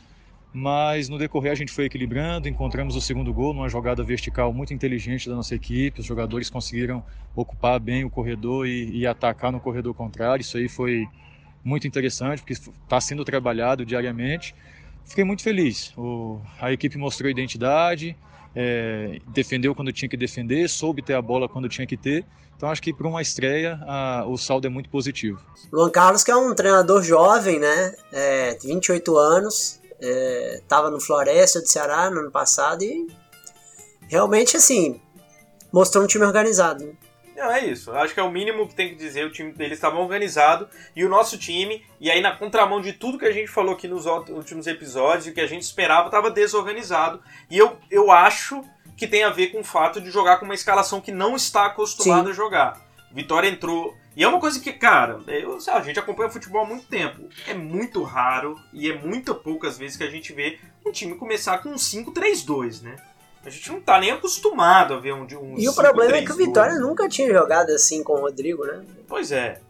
Mas 0.53 1.09
no 1.09 1.19
decorrer 1.19 1.53
a 1.53 1.55
gente 1.55 1.71
foi 1.71 1.85
equilibrando, 1.85 2.49
encontramos 2.49 2.97
o 2.97 3.01
segundo 3.01 3.33
gol 3.33 3.53
numa 3.53 3.69
jogada 3.69 4.03
vertical 4.03 4.53
muito 4.53 4.73
inteligente 4.73 5.29
da 5.29 5.35
nossa 5.35 5.55
equipe. 5.55 6.01
Os 6.01 6.07
jogadores 6.07 6.49
conseguiram 6.49 7.05
ocupar 7.37 7.79
bem 7.79 8.05
o 8.05 8.11
corredor 8.11 8.67
e, 8.67 8.91
e 8.97 9.07
atacar 9.07 9.53
no 9.53 9.61
corredor 9.61 9.95
contrário. 9.95 10.41
Isso 10.41 10.57
aí 10.57 10.69
foi 10.69 11.07
muito 11.63 11.87
interessante, 11.87 12.41
porque 12.41 12.55
está 12.55 13.01
sendo 13.01 13.25
trabalhado 13.25 13.85
diariamente. 13.85 14.55
Fiquei 15.05 15.25
muito 15.25 15.43
feliz. 15.43 15.93
O, 15.97 16.41
a 16.61 16.73
equipe 16.73 16.97
mostrou 16.97 17.31
identidade, 17.31 18.17
é, 18.55 19.21
defendeu 19.29 19.75
quando 19.75 19.93
tinha 19.93 20.09
que 20.09 20.17
defender, 20.17 20.69
soube 20.69 21.03
ter 21.03 21.15
a 21.15 21.23
bola 21.23 21.49
quando 21.49 21.69
tinha 21.69 21.87
que 21.87 21.97
ter. 21.97 22.25
Então 22.57 22.69
acho 22.69 22.83
que 22.83 22.93
para 22.93 23.07
uma 23.07 23.23
estreia 23.23 23.79
a, 23.87 24.25
o 24.27 24.37
saldo 24.37 24.67
é 24.67 24.71
muito 24.71 24.89
positivo. 24.89 25.41
Luan 25.73 25.91
Carlos, 25.91 26.25
que 26.25 26.31
é 26.31 26.37
um 26.37 26.55
treinador 26.55 27.03
jovem, 27.03 27.61
né? 27.61 27.95
É, 28.13 28.59
28 28.61 29.17
anos, 29.17 29.81
é, 30.01 30.63
tava 30.69 30.91
no 30.91 31.01
Floresta 31.01 31.61
de 31.61 31.71
Ceará 31.71 32.11
no 32.11 32.21
ano 32.21 32.31
passado 32.31 32.83
e 32.83 33.07
realmente, 34.09 34.57
assim, 34.57 35.01
mostrou 35.73 36.05
um 36.05 36.07
time 36.07 36.25
organizado. 36.25 36.97
Não, 37.39 37.53
é 37.53 37.65
isso. 37.67 37.93
Acho 37.93 38.15
que 38.15 38.19
é 38.19 38.23
o 38.23 38.31
mínimo 38.31 38.67
que 38.67 38.75
tem 38.75 38.89
que 38.89 38.97
dizer. 38.97 39.25
O 39.25 39.31
time 39.31 39.53
deles 39.53 39.75
estava 39.75 39.97
organizado 39.99 40.69
e 40.95 41.05
o 41.05 41.09
nosso 41.09 41.39
time, 41.39 41.85
e 42.01 42.11
aí 42.11 42.21
na 42.21 42.37
contramão 42.37 42.81
de 42.81 42.93
tudo 42.93 43.19
que 43.19 43.25
a 43.25 43.31
gente 43.31 43.49
falou 43.49 43.75
aqui 43.75 43.87
nos 43.87 44.07
últimos 44.07 44.67
episódios, 44.67 45.27
o 45.27 45.33
que 45.33 45.41
a 45.41 45.47
gente 45.47 45.63
esperava, 45.63 46.07
estava 46.07 46.33
desorganizado. 46.33 47.23
E 47.49 47.57
eu, 47.57 47.79
eu 47.91 48.11
acho 48.11 48.65
que 48.97 49.07
tem 49.07 49.23
a 49.23 49.31
ver 49.31 49.53
com 49.53 49.61
o 49.61 49.65
fato 49.65 50.01
de 50.01 50.11
jogar 50.11 50.39
com 50.39 50.45
uma 50.45 50.55
escalação 50.55 51.01
que 51.01 51.13
não 51.13 51.37
está 51.37 51.67
acostumado 51.67 52.25
Sim. 52.25 52.31
a 52.33 52.35
jogar. 52.35 52.89
Vitória 53.13 53.49
entrou. 53.49 53.97
E 54.19 54.25
é 54.25 54.27
uma 54.27 54.41
coisa 54.41 54.59
que, 54.59 54.73
cara, 54.73 55.21
eu, 55.29 55.61
sabe, 55.61 55.79
a 55.79 55.83
gente 55.83 56.01
acompanha 56.01 56.29
futebol 56.29 56.63
há 56.63 56.67
muito 56.67 56.89
tempo. 56.89 57.29
É 57.47 57.55
muito 57.55 58.03
raro 58.03 58.61
e 58.73 58.91
é 58.91 58.99
muito 58.99 59.33
poucas 59.33 59.79
vezes 59.79 59.97
que 59.97 60.03
a 60.03 60.11
gente 60.11 60.33
vê 60.33 60.59
um 60.85 60.91
time 60.91 61.15
começar 61.15 61.59
com 61.59 61.69
um 61.69 61.77
5-3-2, 61.77 62.83
né? 62.83 62.97
A 63.47 63.49
gente 63.49 63.71
não 63.71 63.81
tá 63.81 64.01
nem 64.01 64.11
acostumado 64.11 64.95
a 64.95 64.99
ver 64.99 65.15
um, 65.15 65.23
um 65.23 65.55
E 65.57 65.69
o 65.69 65.73
problema 65.73 66.17
é 66.17 66.25
que 66.25 66.33
o 66.33 66.35
5-3-2. 66.35 66.47
Vitória 66.47 66.79
nunca 66.81 67.09
tinha 67.09 67.33
jogado 67.33 67.71
assim 67.71 68.03
com 68.03 68.15
o 68.15 68.21
Rodrigo, 68.23 68.67
né? 68.67 68.85
Pois 69.07 69.31
é. 69.31 69.61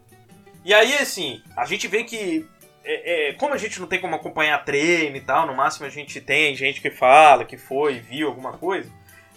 E 0.65 0.73
aí, 0.73 0.95
assim, 0.95 1.43
a 1.55 1.65
gente 1.65 1.87
vê 1.87 2.03
que. 2.03 2.43
é, 2.83 3.29
é, 3.29 3.33
como 3.33 3.53
a 3.53 3.57
gente 3.57 3.79
não 3.79 3.85
tem 3.85 4.01
como 4.01 4.15
acompanhar 4.15 4.65
treino 4.65 5.15
e 5.15 5.21
tal, 5.21 5.45
no 5.45 5.53
máximo 5.53 5.85
a 5.85 5.89
gente 5.89 6.19
tem 6.19 6.55
gente 6.55 6.81
que 6.81 6.89
fala, 6.89 7.45
que 7.45 7.55
foi, 7.55 7.99
viu 7.99 8.27
alguma 8.27 8.53
coisa. 8.53 8.89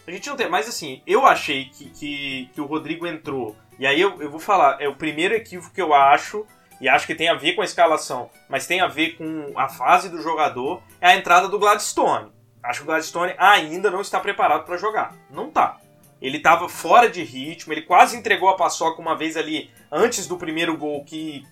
A 0.06 0.10
gente 0.10 0.26
não 0.30 0.36
tem, 0.36 0.48
mas 0.48 0.66
assim, 0.66 1.02
eu 1.06 1.26
achei 1.26 1.66
que, 1.66 1.90
que, 1.90 2.50
que 2.54 2.60
o 2.62 2.64
Rodrigo 2.64 3.06
entrou. 3.06 3.54
E 3.82 3.86
aí 3.86 4.00
eu, 4.00 4.22
eu 4.22 4.30
vou 4.30 4.38
falar, 4.38 4.80
é 4.80 4.86
o 4.86 4.94
primeiro 4.94 5.34
equívoco 5.34 5.74
que 5.74 5.82
eu 5.82 5.92
acho, 5.92 6.46
e 6.80 6.88
acho 6.88 7.04
que 7.04 7.16
tem 7.16 7.28
a 7.28 7.34
ver 7.34 7.54
com 7.54 7.62
a 7.62 7.64
escalação, 7.64 8.30
mas 8.48 8.64
tem 8.64 8.80
a 8.80 8.86
ver 8.86 9.16
com 9.16 9.58
a 9.58 9.68
fase 9.68 10.08
do 10.08 10.22
jogador, 10.22 10.80
é 11.00 11.08
a 11.08 11.16
entrada 11.16 11.48
do 11.48 11.58
Gladstone. 11.58 12.30
Acho 12.62 12.78
que 12.78 12.84
o 12.84 12.86
Gladstone 12.86 13.34
ainda 13.36 13.90
não 13.90 14.00
está 14.00 14.20
preparado 14.20 14.64
para 14.64 14.76
jogar. 14.76 15.16
Não 15.28 15.50
tá. 15.50 15.78
Ele 16.20 16.36
estava 16.36 16.68
fora 16.68 17.10
de 17.10 17.24
ritmo, 17.24 17.72
ele 17.72 17.82
quase 17.82 18.16
entregou 18.16 18.48
a 18.48 18.56
paçoca 18.56 19.02
uma 19.02 19.16
vez 19.16 19.36
ali 19.36 19.68
antes 19.90 20.28
do 20.28 20.36
primeiro 20.36 20.76
gol, 20.76 21.04
que, 21.04 21.44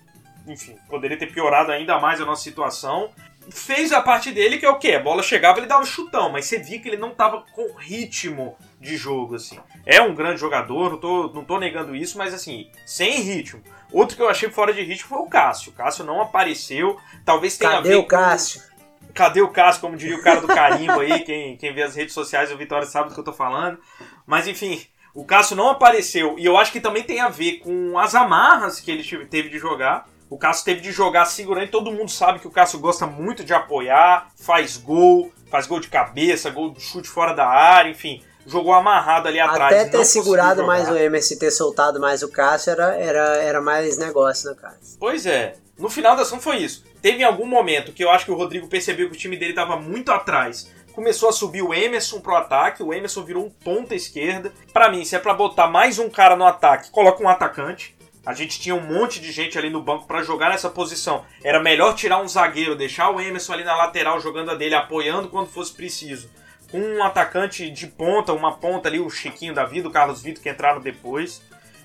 enfim, 0.47 0.77
poderia 0.89 1.17
ter 1.17 1.33
piorado 1.33 1.69
ainda 1.69 1.99
mais 1.99 2.21
a 2.21 2.25
nossa 2.25 2.43
situação 2.43 3.11
fez 3.49 3.91
a 3.91 4.01
parte 4.01 4.31
dele, 4.31 4.57
que 4.57 4.65
é 4.65 4.69
o 4.69 4.77
quê? 4.77 4.93
A 4.93 4.99
bola 4.99 5.23
chegava, 5.23 5.57
ele 5.57 5.67
dava 5.67 5.85
chutão, 5.85 6.31
mas 6.31 6.45
você 6.45 6.59
via 6.59 6.79
que 6.79 6.87
ele 6.87 6.97
não 6.97 7.11
tava 7.11 7.43
com 7.53 7.75
ritmo 7.75 8.55
de 8.81 8.97
jogo, 8.97 9.35
assim. 9.35 9.59
É 9.85 10.01
um 10.01 10.15
grande 10.15 10.39
jogador, 10.39 10.89
não 10.91 10.97
tô, 10.97 11.27
não 11.27 11.45
tô 11.45 11.59
negando 11.59 11.95
isso, 11.95 12.17
mas 12.17 12.33
assim, 12.33 12.69
sem 12.85 13.21
ritmo. 13.21 13.61
Outro 13.93 14.17
que 14.17 14.23
eu 14.23 14.27
achei 14.27 14.49
fora 14.49 14.73
de 14.73 14.81
ritmo 14.81 15.07
foi 15.07 15.19
o 15.19 15.29
Cássio. 15.29 15.71
O 15.71 15.75
Cássio 15.75 16.03
não 16.03 16.19
apareceu, 16.19 16.97
talvez 17.23 17.57
tenha 17.57 17.71
Cadê 17.71 17.89
a 17.89 17.91
ver 17.91 17.97
o 17.97 18.07
Cássio? 18.07 18.59
Com... 18.59 19.13
Cadê 19.13 19.41
o 19.41 19.49
Cássio, 19.49 19.81
como 19.81 19.95
diria 19.95 20.17
o 20.17 20.23
cara 20.23 20.41
do 20.41 20.47
carimbo 20.47 20.99
aí, 20.99 21.19
quem, 21.23 21.55
quem 21.57 21.73
vê 21.73 21.83
as 21.83 21.95
redes 21.95 22.13
sociais, 22.13 22.51
o 22.51 22.57
Vitória 22.57 22.87
sabe 22.87 23.09
do 23.09 23.13
que 23.13 23.19
eu 23.19 23.23
tô 23.23 23.33
falando. 23.33 23.77
Mas 24.25 24.47
enfim, 24.47 24.81
o 25.13 25.23
Cássio 25.23 25.55
não 25.55 25.69
apareceu, 25.69 26.39
e 26.39 26.45
eu 26.45 26.57
acho 26.57 26.71
que 26.71 26.81
também 26.81 27.03
tem 27.03 27.19
a 27.19 27.29
ver 27.29 27.59
com 27.59 27.99
as 27.99 28.15
amarras 28.15 28.79
que 28.79 28.89
ele 28.89 29.03
teve 29.27 29.49
de 29.49 29.59
jogar. 29.59 30.09
O 30.27 30.37
Cássio 30.37 30.65
teve 30.65 30.79
de 30.79 30.91
jogar 30.91 31.25
segurando, 31.25 31.65
e 31.65 31.71
todo 31.71 31.91
mundo 31.91 32.09
sabe 32.09 32.39
que 32.39 32.47
o 32.47 32.51
Cássio 32.51 32.79
gosta 32.79 33.05
muito 33.05 33.43
de 33.43 33.53
apoiar, 33.53 34.29
faz 34.37 34.77
gol, 34.77 35.31
faz 35.51 35.67
gol 35.67 35.79
de 35.79 35.89
cabeça, 35.89 36.49
gol 36.49 36.71
de 36.71 36.81
chute 36.81 37.09
fora 37.09 37.33
da 37.33 37.45
área, 37.45 37.91
enfim. 37.91 38.23
Jogou 38.45 38.73
amarrado 38.73 39.27
ali 39.27 39.39
atrás. 39.39 39.73
Até 39.73 39.85
ter 39.85 40.05
segurado 40.05 40.65
mais 40.65 40.89
o 40.89 40.95
Emerson 40.95 41.35
e 41.35 41.37
ter 41.37 41.51
soltado 41.51 41.99
mais 41.99 42.23
o 42.23 42.29
Cássio 42.29 42.71
era, 42.71 42.95
era, 42.95 43.37
era 43.37 43.61
mais 43.61 43.97
negócio, 43.97 44.49
né, 44.49 44.55
cara? 44.59 44.77
Pois 44.99 45.25
é. 45.25 45.55
No 45.77 45.89
final 45.89 46.15
da 46.15 46.21
ação 46.21 46.39
foi 46.39 46.57
isso. 46.57 46.83
Teve 47.01 47.21
em 47.21 47.25
algum 47.25 47.45
momento 47.45 47.91
que 47.91 48.03
eu 48.03 48.09
acho 48.09 48.25
que 48.25 48.31
o 48.31 48.35
Rodrigo 48.35 48.67
percebeu 48.67 49.09
que 49.09 49.15
o 49.15 49.19
time 49.19 49.37
dele 49.37 49.51
estava 49.51 49.75
muito 49.77 50.11
atrás. 50.11 50.69
Começou 50.93 51.29
a 51.29 51.31
subir 51.31 51.61
o 51.61 51.73
Emerson 51.73 52.19
pro 52.19 52.35
ataque, 52.35 52.83
o 52.83 52.93
Emerson 52.93 53.23
virou 53.23 53.45
um 53.45 53.49
ponta 53.49 53.95
esquerda. 53.95 54.51
Para 54.73 54.91
mim, 54.91 55.05
se 55.05 55.15
é 55.15 55.19
para 55.19 55.33
botar 55.33 55.67
mais 55.67 55.97
um 55.97 56.09
cara 56.09 56.35
no 56.35 56.45
ataque, 56.45 56.91
coloca 56.91 57.23
um 57.23 57.29
atacante. 57.29 57.95
A 58.23 58.33
gente 58.33 58.59
tinha 58.59 58.75
um 58.75 58.81
monte 58.81 59.19
de 59.19 59.31
gente 59.31 59.57
ali 59.57 59.69
no 59.69 59.81
banco 59.81 60.05
para 60.05 60.21
jogar 60.21 60.49
nessa 60.49 60.69
posição. 60.69 61.25
Era 61.43 61.59
melhor 61.59 61.95
tirar 61.95 62.21
um 62.21 62.27
zagueiro, 62.27 62.75
deixar 62.75 63.09
o 63.09 63.19
Emerson 63.19 63.53
ali 63.53 63.63
na 63.63 63.75
lateral 63.75 64.19
jogando 64.19 64.51
a 64.51 64.55
dele, 64.55 64.75
apoiando 64.75 65.29
quando 65.29 65.47
fosse 65.47 65.73
preciso. 65.73 66.29
Com 66.71 66.79
um 66.79 67.03
atacante 67.03 67.69
de 67.69 67.87
ponta, 67.87 68.33
uma 68.33 68.57
ponta 68.57 68.87
ali, 68.87 68.99
o 68.99 69.09
Chiquinho 69.09 69.53
da 69.53 69.65
vida, 69.65 69.87
o 69.87 69.91
Carlos 69.91 70.21
Vitor 70.21 70.41
que 70.41 70.49
entraram 70.49 70.79
depois. 70.79 71.41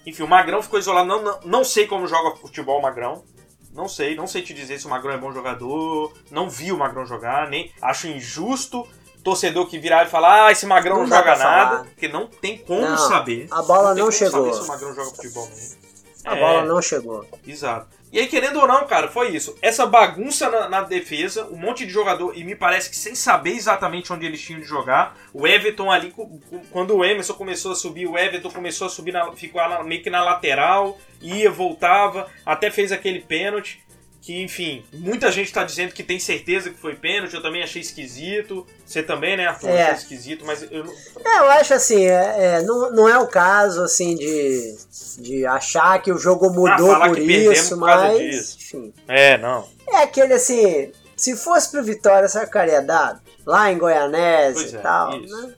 Enfim, 0.07 0.23
o 0.23 0.28
Magrão 0.28 0.62
ficou 0.62 0.78
isolado. 0.78 1.09
Não, 1.09 1.23
não, 1.23 1.40
não 1.45 1.64
sei 1.64 1.87
como 1.87 2.07
joga 2.07 2.37
futebol 2.37 2.78
o 2.78 2.83
Magrão. 2.83 3.25
Não 3.73 3.88
sei, 3.88 4.14
não 4.14 4.26
sei 4.26 4.43
te 4.43 4.55
dizer 4.55 4.78
se 4.78 4.87
o 4.87 4.90
Magrão 4.90 5.12
é 5.12 5.19
bom 5.19 5.33
jogador. 5.33 6.12
Não 6.31 6.49
vi 6.49 6.73
o 6.73 6.78
Magrão 6.78 7.05
jogar, 7.05 7.50
nem 7.50 7.73
acho 7.83 8.07
injusto 8.07 8.87
torcedor 9.26 9.66
que 9.66 9.76
virar 9.76 10.07
e 10.07 10.09
falar, 10.09 10.47
ah, 10.47 10.52
esse 10.52 10.64
Magrão 10.64 10.99
não, 10.99 11.02
não 11.02 11.09
joga 11.09 11.37
nada, 11.37 11.71
falar. 11.71 11.85
porque 11.87 12.07
não 12.07 12.28
tem 12.28 12.59
como 12.59 12.83
não, 12.83 12.97
saber. 12.97 13.49
A 13.50 13.61
bola 13.61 13.93
não, 13.93 14.05
não 14.05 14.12
chegou. 14.12 14.52
se 14.55 14.61
o 14.61 14.69
Magrão 14.69 14.95
joga 14.95 15.11
futebol 15.11 15.49
mesmo. 15.49 15.86
A 16.26 16.37
é, 16.37 16.40
bola 16.40 16.64
não 16.64 16.83
chegou. 16.83 17.25
Exato. 17.47 17.87
E 18.12 18.18
aí, 18.18 18.26
querendo 18.26 18.61
ou 18.61 18.66
não, 18.66 18.87
cara, 18.87 19.09
foi 19.09 19.30
isso. 19.30 19.56
Essa 19.61 19.87
bagunça 19.87 20.49
na, 20.49 20.68
na, 20.68 20.83
defesa, 20.83 21.47
um 21.47 21.56
monte 21.56 21.85
de 21.85 21.92
jogador, 21.92 22.37
e 22.37 22.42
me 22.42 22.54
parece 22.54 22.90
que 22.90 22.97
sem 22.97 23.14
saber 23.14 23.50
exatamente 23.50 24.12
onde 24.12 24.26
eles 24.26 24.40
tinham 24.40 24.61
de 24.61 24.66
jogar. 24.66 25.16
O 25.33 25.47
Everton 25.47 25.90
ali, 25.90 26.14
quando 26.71 26.97
o 26.97 27.04
Emerson 27.04 27.35
começou 27.35 27.73
a 27.73 27.75
subir, 27.75 28.06
o 28.06 28.16
Everton 28.16 28.50
começou 28.50 28.87
a 28.87 28.90
subir, 28.90 29.12
na, 29.12 29.33
ficou 29.33 29.61
meio 29.85 30.02
que 30.02 30.11
na 30.11 30.25
lateral, 30.25 30.99
ia, 31.21 31.50
voltava, 31.50 32.28
até 32.45 32.71
fez 32.71 32.90
aquele 32.90 33.21
pênalti 33.21 33.86
que, 34.26 34.42
enfim, 34.42 34.85
muita 34.92 35.30
gente 35.30 35.47
está 35.47 35.62
dizendo 35.62 35.92
que 35.92 36.02
tem 36.02 36.18
certeza 36.18 36.68
que 36.68 36.76
foi 36.76 36.97
pênalti, 36.97 37.35
eu 37.35 37.40
também 37.40 37.62
achei 37.62 37.80
esquisito. 37.80 38.66
Você 38.85 39.00
também, 39.00 39.37
né, 39.37 39.47
Arthur? 39.47 39.68
É. 39.68 39.83
Achei 39.85 39.95
esquisito, 39.95 40.45
mas 40.45 40.66
eu 40.68 40.85
não. 40.85 40.92
É, 40.92 41.38
eu 41.38 41.50
acho 41.52 41.75
assim, 41.75 42.04
é, 42.04 42.35
é, 42.37 42.62
não, 42.62 42.90
não 42.90 43.09
é 43.09 43.16
o 43.21 43.28
caso, 43.28 43.85
assim, 43.85 44.16
de, 44.16 44.76
de 45.18 45.47
achar 45.47 46.02
que 46.02 46.11
o 46.11 46.18
jogo 46.18 46.50
mudou 46.50 46.90
ah, 46.90 47.06
por 47.06 47.16
isso, 47.21 47.78
por 47.78 47.78
mas. 47.78 48.18
Disso. 48.18 48.59
Enfim. 48.61 48.95
É, 49.06 49.38
não. 49.38 49.68
É 49.92 49.99
aquele 49.99 50.33
assim, 50.33 50.90
se 51.16 51.37
fosse 51.37 51.71
pro 51.71 51.85
Vitória, 51.85 52.26
essa 52.26 52.40
ficaria 52.40 52.83
dado? 52.83 53.21
Lá 53.47 53.71
em 53.71 53.78
Goianese 53.78 54.54
pois 54.54 54.73
e 54.73 54.76
é, 54.76 54.78
tal, 54.80 55.21
né? 55.21 55.54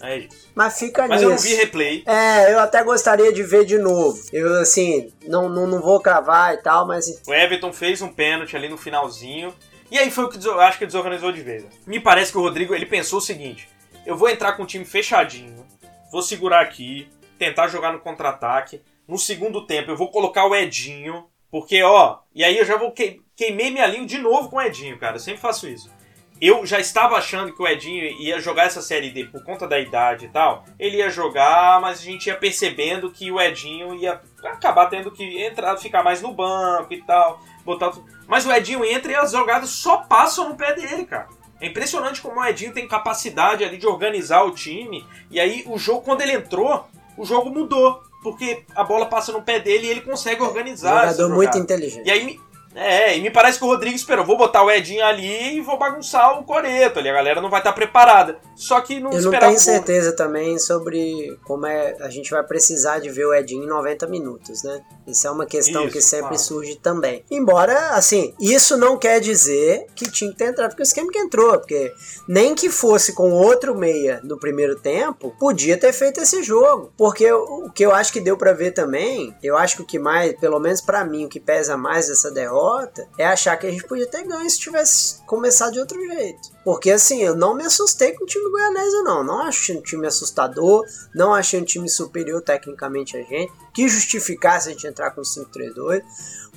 É 0.00 0.18
isso. 0.18 0.48
Mas 0.54 0.78
fica 0.78 1.06
Mas 1.06 1.20
nisso. 1.20 1.24
eu 1.24 1.30
não 1.30 1.38
vi 1.38 1.54
replay. 1.54 2.02
É, 2.06 2.52
eu 2.52 2.60
até 2.60 2.82
gostaria 2.82 3.32
de 3.32 3.42
ver 3.42 3.64
de 3.64 3.78
novo. 3.78 4.20
Eu, 4.32 4.60
assim, 4.60 5.12
não, 5.26 5.48
não, 5.48 5.66
não 5.66 5.80
vou 5.80 6.00
cravar 6.00 6.54
e 6.54 6.58
tal, 6.58 6.86
mas. 6.86 7.06
O 7.26 7.34
Everton 7.34 7.72
fez 7.72 8.00
um 8.00 8.12
pênalti 8.12 8.56
ali 8.56 8.68
no 8.68 8.76
finalzinho. 8.78 9.52
E 9.90 9.98
aí 9.98 10.10
foi 10.10 10.24
o 10.24 10.28
que 10.28 10.46
eu 10.46 10.60
acho 10.60 10.78
que 10.78 10.86
desorganizou 10.86 11.32
de 11.32 11.40
vez. 11.40 11.64
Me 11.86 11.98
parece 11.98 12.30
que 12.30 12.38
o 12.38 12.42
Rodrigo 12.42 12.74
ele 12.74 12.86
pensou 12.86 13.18
o 13.18 13.22
seguinte: 13.22 13.68
eu 14.06 14.16
vou 14.16 14.28
entrar 14.28 14.52
com 14.52 14.62
o 14.62 14.66
time 14.66 14.84
fechadinho, 14.84 15.66
vou 16.12 16.22
segurar 16.22 16.60
aqui, 16.60 17.08
tentar 17.38 17.68
jogar 17.68 17.92
no 17.92 18.00
contra-ataque. 18.00 18.82
No 19.06 19.18
segundo 19.18 19.66
tempo 19.66 19.90
eu 19.90 19.96
vou 19.96 20.10
colocar 20.10 20.46
o 20.46 20.54
Edinho, 20.54 21.24
porque 21.50 21.82
ó, 21.82 22.18
e 22.34 22.44
aí 22.44 22.58
eu 22.58 22.64
já 22.64 22.76
vou 22.76 22.92
que, 22.92 23.22
queimei 23.34 23.70
minha 23.70 23.86
linha 23.86 24.06
de 24.06 24.18
novo 24.18 24.50
com 24.50 24.56
o 24.56 24.62
Edinho, 24.62 24.98
cara. 24.98 25.16
Eu 25.16 25.20
sempre 25.20 25.40
faço 25.40 25.66
isso 25.66 25.97
eu 26.40 26.64
já 26.64 26.78
estava 26.78 27.16
achando 27.16 27.52
que 27.52 27.62
o 27.62 27.66
Edinho 27.66 28.04
ia 28.20 28.40
jogar 28.40 28.64
essa 28.64 28.80
série 28.80 29.10
D 29.10 29.24
por 29.24 29.42
conta 29.42 29.66
da 29.66 29.78
idade 29.78 30.26
e 30.26 30.28
tal. 30.28 30.64
Ele 30.78 30.98
ia 30.98 31.10
jogar, 31.10 31.80
mas 31.80 32.00
a 32.00 32.02
gente 32.02 32.26
ia 32.26 32.36
percebendo 32.36 33.10
que 33.10 33.30
o 33.30 33.40
Edinho 33.40 33.94
ia 33.94 34.20
acabar 34.44 34.86
tendo 34.86 35.10
que 35.10 35.42
entrar, 35.42 35.76
ficar 35.76 36.02
mais 36.02 36.22
no 36.22 36.32
banco 36.32 36.92
e 36.92 37.02
tal. 37.02 37.40
Botar... 37.64 37.92
Mas 38.26 38.46
o 38.46 38.52
Edinho 38.52 38.84
entra 38.84 39.12
e 39.12 39.14
as 39.16 39.32
jogadas 39.32 39.70
só 39.70 39.98
passam 39.98 40.48
no 40.48 40.56
pé 40.56 40.74
dele, 40.74 41.04
cara. 41.04 41.28
É 41.60 41.66
impressionante 41.66 42.20
como 42.20 42.40
o 42.40 42.44
Edinho 42.44 42.72
tem 42.72 42.86
capacidade 42.86 43.64
ali 43.64 43.76
de 43.76 43.86
organizar 43.86 44.44
o 44.44 44.52
time. 44.52 45.04
E 45.30 45.40
aí 45.40 45.64
o 45.66 45.76
jogo, 45.76 46.02
quando 46.02 46.20
ele 46.20 46.32
entrou, 46.32 46.86
o 47.16 47.24
jogo 47.24 47.50
mudou. 47.50 48.00
Porque 48.22 48.64
a 48.74 48.82
bola 48.82 49.06
passa 49.06 49.30
no 49.30 49.42
pé 49.42 49.60
dele 49.60 49.86
e 49.86 49.90
ele 49.90 50.00
consegue 50.00 50.42
organizar. 50.42 51.12
Jogador 51.12 51.34
muito 51.34 51.56
inteligente. 51.56 52.06
E 52.06 52.10
aí 52.10 52.40
é, 52.78 53.18
e 53.18 53.20
me 53.20 53.28
parece 53.28 53.58
que 53.58 53.64
o 53.64 53.68
Rodrigo 53.68 53.96
esperou. 53.96 54.24
Vou 54.24 54.38
botar 54.38 54.62
o 54.62 54.70
Edinho 54.70 55.04
ali 55.04 55.56
e 55.56 55.60
vou 55.60 55.76
bagunçar 55.76 56.38
o 56.38 56.44
Coreto 56.44 57.00
ali. 57.00 57.08
A 57.08 57.14
galera 57.14 57.40
não 57.40 57.50
vai 57.50 57.58
estar 57.58 57.72
preparada. 57.72 58.38
Só 58.54 58.80
que 58.80 59.00
não 59.00 59.12
Eu 59.12 59.20
não 59.22 59.30
tenho 59.32 59.58
certeza 59.58 60.14
também 60.14 60.58
sobre 60.58 61.36
como 61.44 61.66
é 61.66 61.96
a 62.00 62.08
gente 62.08 62.30
vai 62.30 62.42
precisar 62.44 63.00
de 63.00 63.10
ver 63.10 63.26
o 63.26 63.34
Edinho 63.34 63.64
em 63.64 63.66
90 63.66 64.06
minutos, 64.06 64.62
né? 64.62 64.80
Isso 65.06 65.26
é 65.26 65.30
uma 65.30 65.46
questão 65.46 65.84
isso, 65.84 65.92
que 65.92 66.00
sempre 66.00 66.28
claro. 66.28 66.38
surge 66.38 66.76
também. 66.76 67.24
Embora, 67.30 67.90
assim, 67.90 68.34
isso 68.38 68.76
não 68.76 68.96
quer 68.96 69.20
dizer 69.20 69.86
que 69.96 70.08
tinha 70.10 70.30
que 70.30 70.36
ter 70.36 70.50
entrado 70.50 70.70
porque 70.70 70.82
o 70.82 70.84
esquema 70.84 71.10
que 71.10 71.18
entrou. 71.18 71.58
Porque 71.58 71.92
nem 72.28 72.54
que 72.54 72.70
fosse 72.70 73.12
com 73.12 73.32
outro 73.32 73.74
meia 73.74 74.20
no 74.22 74.38
primeiro 74.38 74.76
tempo, 74.76 75.34
podia 75.38 75.76
ter 75.76 75.92
feito 75.92 76.20
esse 76.20 76.42
jogo. 76.44 76.92
Porque 76.96 77.30
o 77.32 77.70
que 77.70 77.84
eu 77.84 77.92
acho 77.92 78.12
que 78.12 78.20
deu 78.20 78.36
para 78.36 78.52
ver 78.52 78.70
também, 78.72 79.34
eu 79.42 79.56
acho 79.56 79.76
que 79.76 79.82
o 79.82 79.86
que 79.86 79.98
mais, 79.98 80.38
pelo 80.38 80.60
menos 80.60 80.80
para 80.80 81.04
mim, 81.04 81.24
o 81.24 81.28
que 81.28 81.40
pesa 81.40 81.76
mais 81.76 82.06
dessa 82.06 82.30
derrota 82.30 82.67
derrota 82.68 83.08
é 83.16 83.26
achar 83.26 83.56
que 83.56 83.66
a 83.66 83.70
gente 83.70 83.84
podia 83.84 84.06
ter 84.06 84.24
ganho 84.24 84.48
se 84.48 84.58
tivesse 84.58 85.20
começado 85.24 85.72
de 85.72 85.80
outro 85.80 85.98
jeito. 86.00 86.50
Porque 86.64 86.90
assim, 86.90 87.22
eu 87.22 87.34
não 87.34 87.54
me 87.54 87.64
assustei 87.64 88.12
com 88.12 88.24
o 88.24 88.26
time 88.26 88.50
goianese, 88.50 89.02
não. 89.02 89.24
Não 89.24 89.40
achei 89.42 89.76
um 89.76 89.82
time 89.82 90.06
assustador, 90.06 90.84
não 91.14 91.34
achei 91.34 91.60
um 91.60 91.64
time 91.64 91.88
superior 91.88 92.42
tecnicamente 92.42 93.16
a 93.16 93.22
gente, 93.22 93.52
que 93.72 93.88
justificasse 93.88 94.68
a 94.68 94.72
gente 94.72 94.86
entrar 94.86 95.10
com 95.12 95.22
5-3-2. 95.22 96.02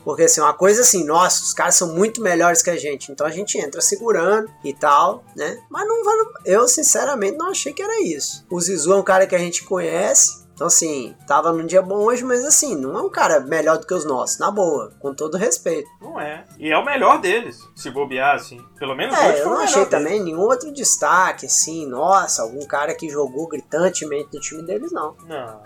Porque 0.03 0.23
assim, 0.23 0.41
uma 0.41 0.53
coisa 0.53 0.81
assim, 0.81 1.03
nossa, 1.03 1.43
os 1.43 1.53
caras 1.53 1.75
são 1.75 1.93
muito 1.93 2.21
melhores 2.21 2.63
que 2.63 2.71
a 2.71 2.75
gente, 2.75 3.11
então 3.11 3.25
a 3.25 3.29
gente 3.29 3.59
entra 3.59 3.79
segurando 3.81 4.51
e 4.63 4.73
tal, 4.73 5.23
né? 5.35 5.61
Mas 5.69 5.87
não 5.87 6.01
eu 6.43 6.67
sinceramente 6.67 7.37
não 7.37 7.51
achei 7.51 7.71
que 7.71 7.83
era 7.83 8.01
isso. 8.01 8.43
O 8.49 8.59
Zizu 8.59 8.93
é 8.93 8.95
um 8.95 9.03
cara 9.03 9.27
que 9.27 9.35
a 9.35 9.39
gente 9.39 9.63
conhece, 9.63 10.40
então, 10.61 10.67
assim, 10.67 11.15
tava 11.25 11.51
num 11.51 11.65
dia 11.65 11.81
bom 11.81 11.95
hoje, 11.95 12.23
mas 12.23 12.45
assim, 12.45 12.75
não 12.75 12.95
é 12.95 13.01
um 13.01 13.09
cara 13.09 13.39
melhor 13.39 13.79
do 13.79 13.87
que 13.87 13.95
os 13.95 14.05
nossos, 14.05 14.37
na 14.37 14.51
boa, 14.51 14.93
com 14.99 15.11
todo 15.11 15.35
respeito. 15.35 15.89
Não 15.99 16.21
é. 16.21 16.45
E 16.59 16.69
é 16.69 16.77
o 16.77 16.85
melhor 16.85 17.19
deles, 17.19 17.67
se 17.75 17.89
bobear, 17.89 18.35
assim. 18.35 18.63
Pelo 18.77 18.93
menos 18.93 19.17
é, 19.17 19.27
hoje 19.27 19.39
eu 19.39 19.49
não 19.49 19.57
achei 19.57 19.85
deles. 19.85 19.89
também 19.89 20.23
nenhum 20.23 20.41
outro 20.41 20.71
destaque, 20.71 21.47
assim, 21.47 21.87
nossa, 21.87 22.43
algum 22.43 22.63
cara 22.67 22.93
que 22.93 23.09
jogou 23.09 23.47
gritantemente 23.47 24.29
no 24.31 24.39
time 24.39 24.61
deles, 24.61 24.91
não. 24.91 25.15
Não, 25.27 25.63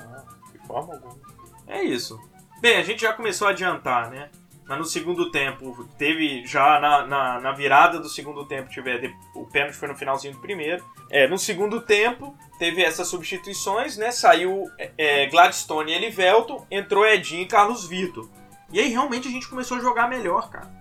de 0.54 0.66
forma 0.66 0.94
alguma. 0.94 1.16
É 1.68 1.84
isso. 1.84 2.18
Bem, 2.62 2.78
a 2.78 2.84
gente 2.84 3.02
já 3.02 3.12
começou 3.12 3.50
a 3.50 3.52
adiantar, 3.52 4.10
né? 4.10 4.30
Mas 4.68 4.80
no 4.80 4.86
segundo 4.86 5.30
tempo, 5.30 5.88
teve 5.98 6.46
já 6.46 6.80
na, 6.80 7.06
na, 7.06 7.40
na 7.40 7.52
virada 7.52 8.00
do 8.00 8.10
segundo 8.10 8.46
tempo, 8.46 8.70
tiver 8.70 9.14
o 9.36 9.46
pênalti 9.46 9.76
foi 9.76 9.88
no 9.88 9.96
finalzinho 9.96 10.34
do 10.34 10.40
primeiro. 10.40 10.84
É, 11.10 11.28
no 11.28 11.38
segundo 11.38 11.82
tempo, 11.82 12.36
teve 12.58 12.82
essas 12.82 13.08
substituições, 13.08 13.96
né? 13.96 14.12
Saiu 14.12 14.64
é, 14.80 14.92
é 14.98 15.26
Gladstone 15.28 15.92
e 15.92 15.96
Elivelton, 15.96 16.66
entrou 16.72 17.06
Edinho 17.06 17.44
e 17.44 17.48
Carlos 17.48 17.88
Vitor. 17.88 18.28
E 18.72 18.80
aí 18.80 18.90
realmente 18.90 19.28
a 19.28 19.32
gente 19.32 19.48
começou 19.48 19.78
a 19.78 19.82
jogar 19.82 20.10
melhor, 20.10 20.50
cara. 20.50 20.74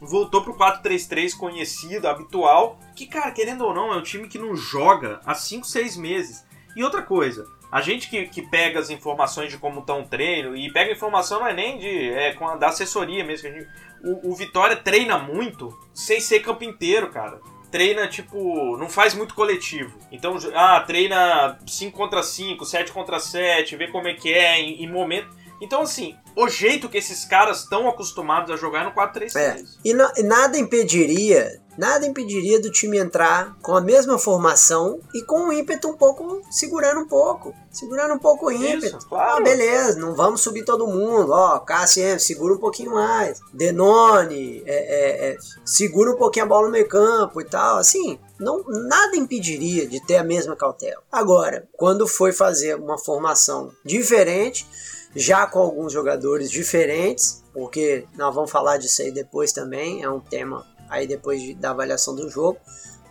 Voltou 0.00 0.42
pro 0.42 0.54
4-3-3 0.54 1.36
conhecido, 1.36 2.08
habitual. 2.08 2.78
Que, 2.94 3.06
cara, 3.06 3.30
querendo 3.30 3.64
ou 3.64 3.74
não, 3.74 3.92
é 3.92 3.96
um 3.96 4.02
time 4.02 4.28
que 4.28 4.38
não 4.38 4.56
joga 4.56 5.20
há 5.24 5.34
5, 5.34 5.66
6 5.66 5.96
meses. 5.96 6.44
E 6.76 6.82
outra 6.82 7.02
coisa, 7.02 7.46
a 7.72 7.80
gente 7.80 8.10
que, 8.10 8.26
que 8.26 8.42
pega 8.42 8.78
as 8.78 8.90
informações 8.90 9.50
de 9.50 9.56
como 9.56 9.80
está 9.80 9.94
um 9.94 10.04
treino, 10.04 10.54
e 10.54 10.70
pega 10.70 10.92
informação 10.92 11.40
não 11.40 11.46
é 11.46 11.54
nem 11.54 11.78
de, 11.78 12.12
é, 12.12 12.34
com 12.34 12.46
a, 12.46 12.56
da 12.56 12.68
assessoria 12.68 13.24
mesmo. 13.24 13.48
Gente, 13.48 13.66
o, 14.04 14.30
o 14.30 14.34
Vitória 14.36 14.76
treina 14.76 15.18
muito 15.18 15.74
sem 15.94 16.20
ser 16.20 16.40
campo 16.40 16.62
inteiro, 16.62 17.08
cara 17.10 17.40
treina, 17.72 18.06
tipo, 18.06 18.76
não 18.76 18.88
faz 18.88 19.14
muito 19.14 19.34
coletivo. 19.34 19.98
Então, 20.12 20.36
ah, 20.54 20.78
treina 20.86 21.58
5 21.66 21.96
contra 21.96 22.22
5, 22.22 22.66
7 22.66 22.92
contra 22.92 23.18
7, 23.18 23.76
vê 23.76 23.88
como 23.88 24.06
é 24.06 24.12
que 24.12 24.30
é 24.30 24.60
em, 24.60 24.84
em 24.84 24.92
momento. 24.92 25.34
Então, 25.62 25.82
assim, 25.82 26.16
o 26.36 26.48
jeito 26.48 26.88
que 26.88 26.98
esses 26.98 27.24
caras 27.24 27.60
estão 27.60 27.88
acostumados 27.88 28.50
a 28.50 28.56
jogar 28.56 28.80
é 28.80 28.84
no 28.84 28.92
4-3-3. 28.92 29.36
É. 29.36 29.64
E 29.84 29.94
na, 29.94 30.12
nada 30.24 30.58
impediria 30.58 31.62
Nada 31.76 32.06
impediria 32.06 32.60
do 32.60 32.70
time 32.70 32.98
entrar 32.98 33.56
com 33.62 33.74
a 33.74 33.80
mesma 33.80 34.18
formação 34.18 35.00
e 35.14 35.22
com 35.22 35.48
o 35.48 35.52
ímpeto 35.52 35.88
um 35.88 35.94
pouco 35.96 36.42
segurando 36.50 37.00
um 37.00 37.06
pouco. 37.06 37.54
Segurando 37.70 38.14
um 38.14 38.18
pouco 38.18 38.46
o 38.46 38.52
ímpeto. 38.52 38.98
Isso, 38.98 39.08
claro. 39.08 39.38
Ah, 39.38 39.40
beleza, 39.40 39.98
não 39.98 40.14
vamos 40.14 40.42
subir 40.42 40.64
todo 40.64 40.86
mundo. 40.86 41.32
Ó, 41.32 41.58
Cassiano, 41.60 42.20
segura 42.20 42.52
um 42.52 42.58
pouquinho 42.58 42.92
mais. 42.92 43.40
Denone, 43.54 44.62
é, 44.66 44.74
é, 44.74 45.30
é, 45.30 45.36
segura 45.64 46.12
um 46.12 46.16
pouquinho 46.16 46.44
a 46.44 46.48
bola 46.48 46.66
no 46.66 46.72
meio 46.72 46.86
campo 46.86 47.40
e 47.40 47.44
tal. 47.44 47.78
Assim, 47.78 48.18
não, 48.38 48.62
nada 48.68 49.16
impediria 49.16 49.86
de 49.86 50.04
ter 50.04 50.18
a 50.18 50.24
mesma 50.24 50.54
cautela. 50.54 51.02
Agora, 51.10 51.66
quando 51.72 52.06
foi 52.06 52.32
fazer 52.32 52.76
uma 52.76 52.98
formação 52.98 53.70
diferente, 53.82 54.68
já 55.14 55.46
com 55.46 55.58
alguns 55.58 55.92
jogadores 55.92 56.50
diferentes, 56.50 57.42
porque 57.52 58.06
nós 58.16 58.34
vamos 58.34 58.50
falar 58.50 58.78
disso 58.78 59.02
aí 59.02 59.10
depois 59.10 59.52
também, 59.52 60.02
é 60.02 60.08
um 60.08 60.20
tema 60.20 60.66
aí 60.88 61.06
depois 61.06 61.40
de, 61.40 61.54
da 61.54 61.70
avaliação 61.70 62.14
do 62.14 62.28
jogo. 62.28 62.58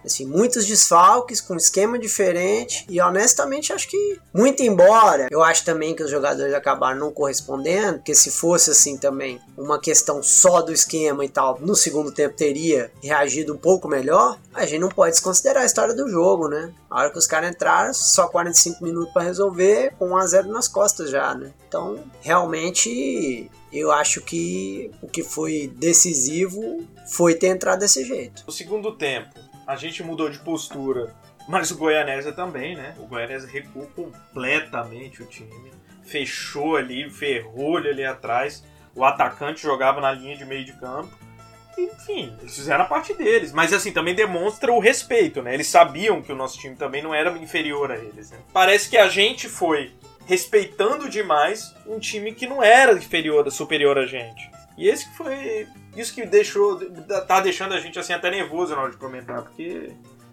Assim, 0.05 0.25
muitos 0.25 0.65
desfalques 0.65 1.39
com 1.39 1.55
esquema 1.55 1.97
diferente 1.97 2.85
e 2.89 2.99
honestamente 2.99 3.71
acho 3.71 3.87
que 3.87 4.19
muito 4.33 4.63
embora 4.63 5.27
eu 5.29 5.43
acho 5.43 5.63
também 5.63 5.95
que 5.95 6.03
os 6.03 6.09
jogadores 6.09 6.53
acabaram 6.53 6.99
não 6.99 7.11
correspondendo, 7.11 7.97
porque 7.97 8.15
se 8.15 8.31
fosse 8.31 8.71
assim 8.71 8.97
também 8.97 9.39
uma 9.57 9.79
questão 9.79 10.23
só 10.23 10.61
do 10.61 10.71
esquema 10.71 11.23
e 11.23 11.29
tal, 11.29 11.59
no 11.59 11.75
segundo 11.75 12.11
tempo 12.11 12.35
teria 12.35 12.91
reagido 13.01 13.53
um 13.53 13.57
pouco 13.57 13.87
melhor, 13.87 14.39
a 14.53 14.65
gente 14.65 14.79
não 14.79 14.89
pode 14.89 15.11
desconsiderar 15.11 15.63
a 15.63 15.65
história 15.65 15.93
do 15.93 16.09
jogo, 16.09 16.47
né? 16.47 16.73
A 16.89 17.01
hora 17.01 17.09
que 17.09 17.17
os 17.17 17.27
caras 17.27 17.51
entraram, 17.51 17.93
só 17.93 18.27
45 18.27 18.83
minutos 18.83 19.13
para 19.13 19.23
resolver, 19.23 19.93
com 19.97 20.09
1 20.09 20.17
a 20.17 20.25
0 20.27 20.47
nas 20.49 20.67
costas 20.67 21.09
já, 21.09 21.33
né? 21.33 21.53
Então, 21.67 22.03
realmente 22.21 23.49
eu 23.71 23.91
acho 23.91 24.21
que 24.21 24.91
o 25.01 25.07
que 25.07 25.23
foi 25.23 25.71
decisivo 25.77 26.85
foi 27.09 27.35
ter 27.35 27.47
entrado 27.47 27.79
desse 27.79 28.03
jeito. 28.03 28.43
No 28.45 28.51
segundo 28.51 28.97
tempo, 28.97 29.39
a 29.71 29.75
gente 29.77 30.03
mudou 30.03 30.29
de 30.29 30.37
postura, 30.39 31.15
mas 31.47 31.71
o 31.71 31.77
Goianésia 31.77 32.33
também, 32.33 32.75
né? 32.75 32.93
O 32.99 33.07
Goianésia 33.07 33.49
recuou 33.49 33.87
completamente 33.95 35.23
o 35.23 35.25
time, 35.25 35.71
fechou 36.03 36.75
ali, 36.75 37.09
ferrou 37.09 37.77
ali 37.77 38.03
atrás. 38.03 38.65
O 38.93 39.05
atacante 39.05 39.61
jogava 39.61 40.01
na 40.01 40.11
linha 40.11 40.35
de 40.35 40.43
meio 40.43 40.65
de 40.65 40.73
campo. 40.73 41.17
Enfim, 41.77 42.35
eles 42.41 42.53
fizeram 42.53 42.83
a 42.83 42.87
parte 42.87 43.13
deles. 43.13 43.53
Mas 43.53 43.71
assim, 43.71 43.93
também 43.93 44.13
demonstra 44.13 44.73
o 44.73 44.79
respeito, 44.79 45.41
né? 45.41 45.53
Eles 45.53 45.67
sabiam 45.67 46.21
que 46.21 46.33
o 46.33 46.35
nosso 46.35 46.59
time 46.59 46.75
também 46.75 47.01
não 47.01 47.15
era 47.15 47.31
inferior 47.37 47.93
a 47.93 47.95
eles. 47.95 48.29
Né? 48.29 48.39
Parece 48.51 48.89
que 48.89 48.97
a 48.97 49.07
gente 49.07 49.47
foi 49.47 49.93
respeitando 50.25 51.09
demais 51.09 51.73
um 51.87 51.97
time 51.97 52.33
que 52.33 52.45
não 52.45 52.61
era 52.61 52.91
inferior, 52.91 53.49
superior 53.49 53.97
a 53.97 54.05
gente. 54.05 54.51
E 54.81 54.89
esse 54.89 55.07
que 55.07 55.15
foi. 55.15 55.67
Isso 55.95 56.11
que 56.11 56.25
deixou. 56.25 56.79
tá 57.27 57.39
deixando 57.39 57.75
a 57.75 57.79
gente 57.79 57.99
assim 57.99 58.13
até 58.13 58.31
nervoso 58.31 58.75
na 58.75 58.81
hora 58.81 58.91
de 58.91 58.97
comentar, 58.97 59.43
porque 59.43 59.91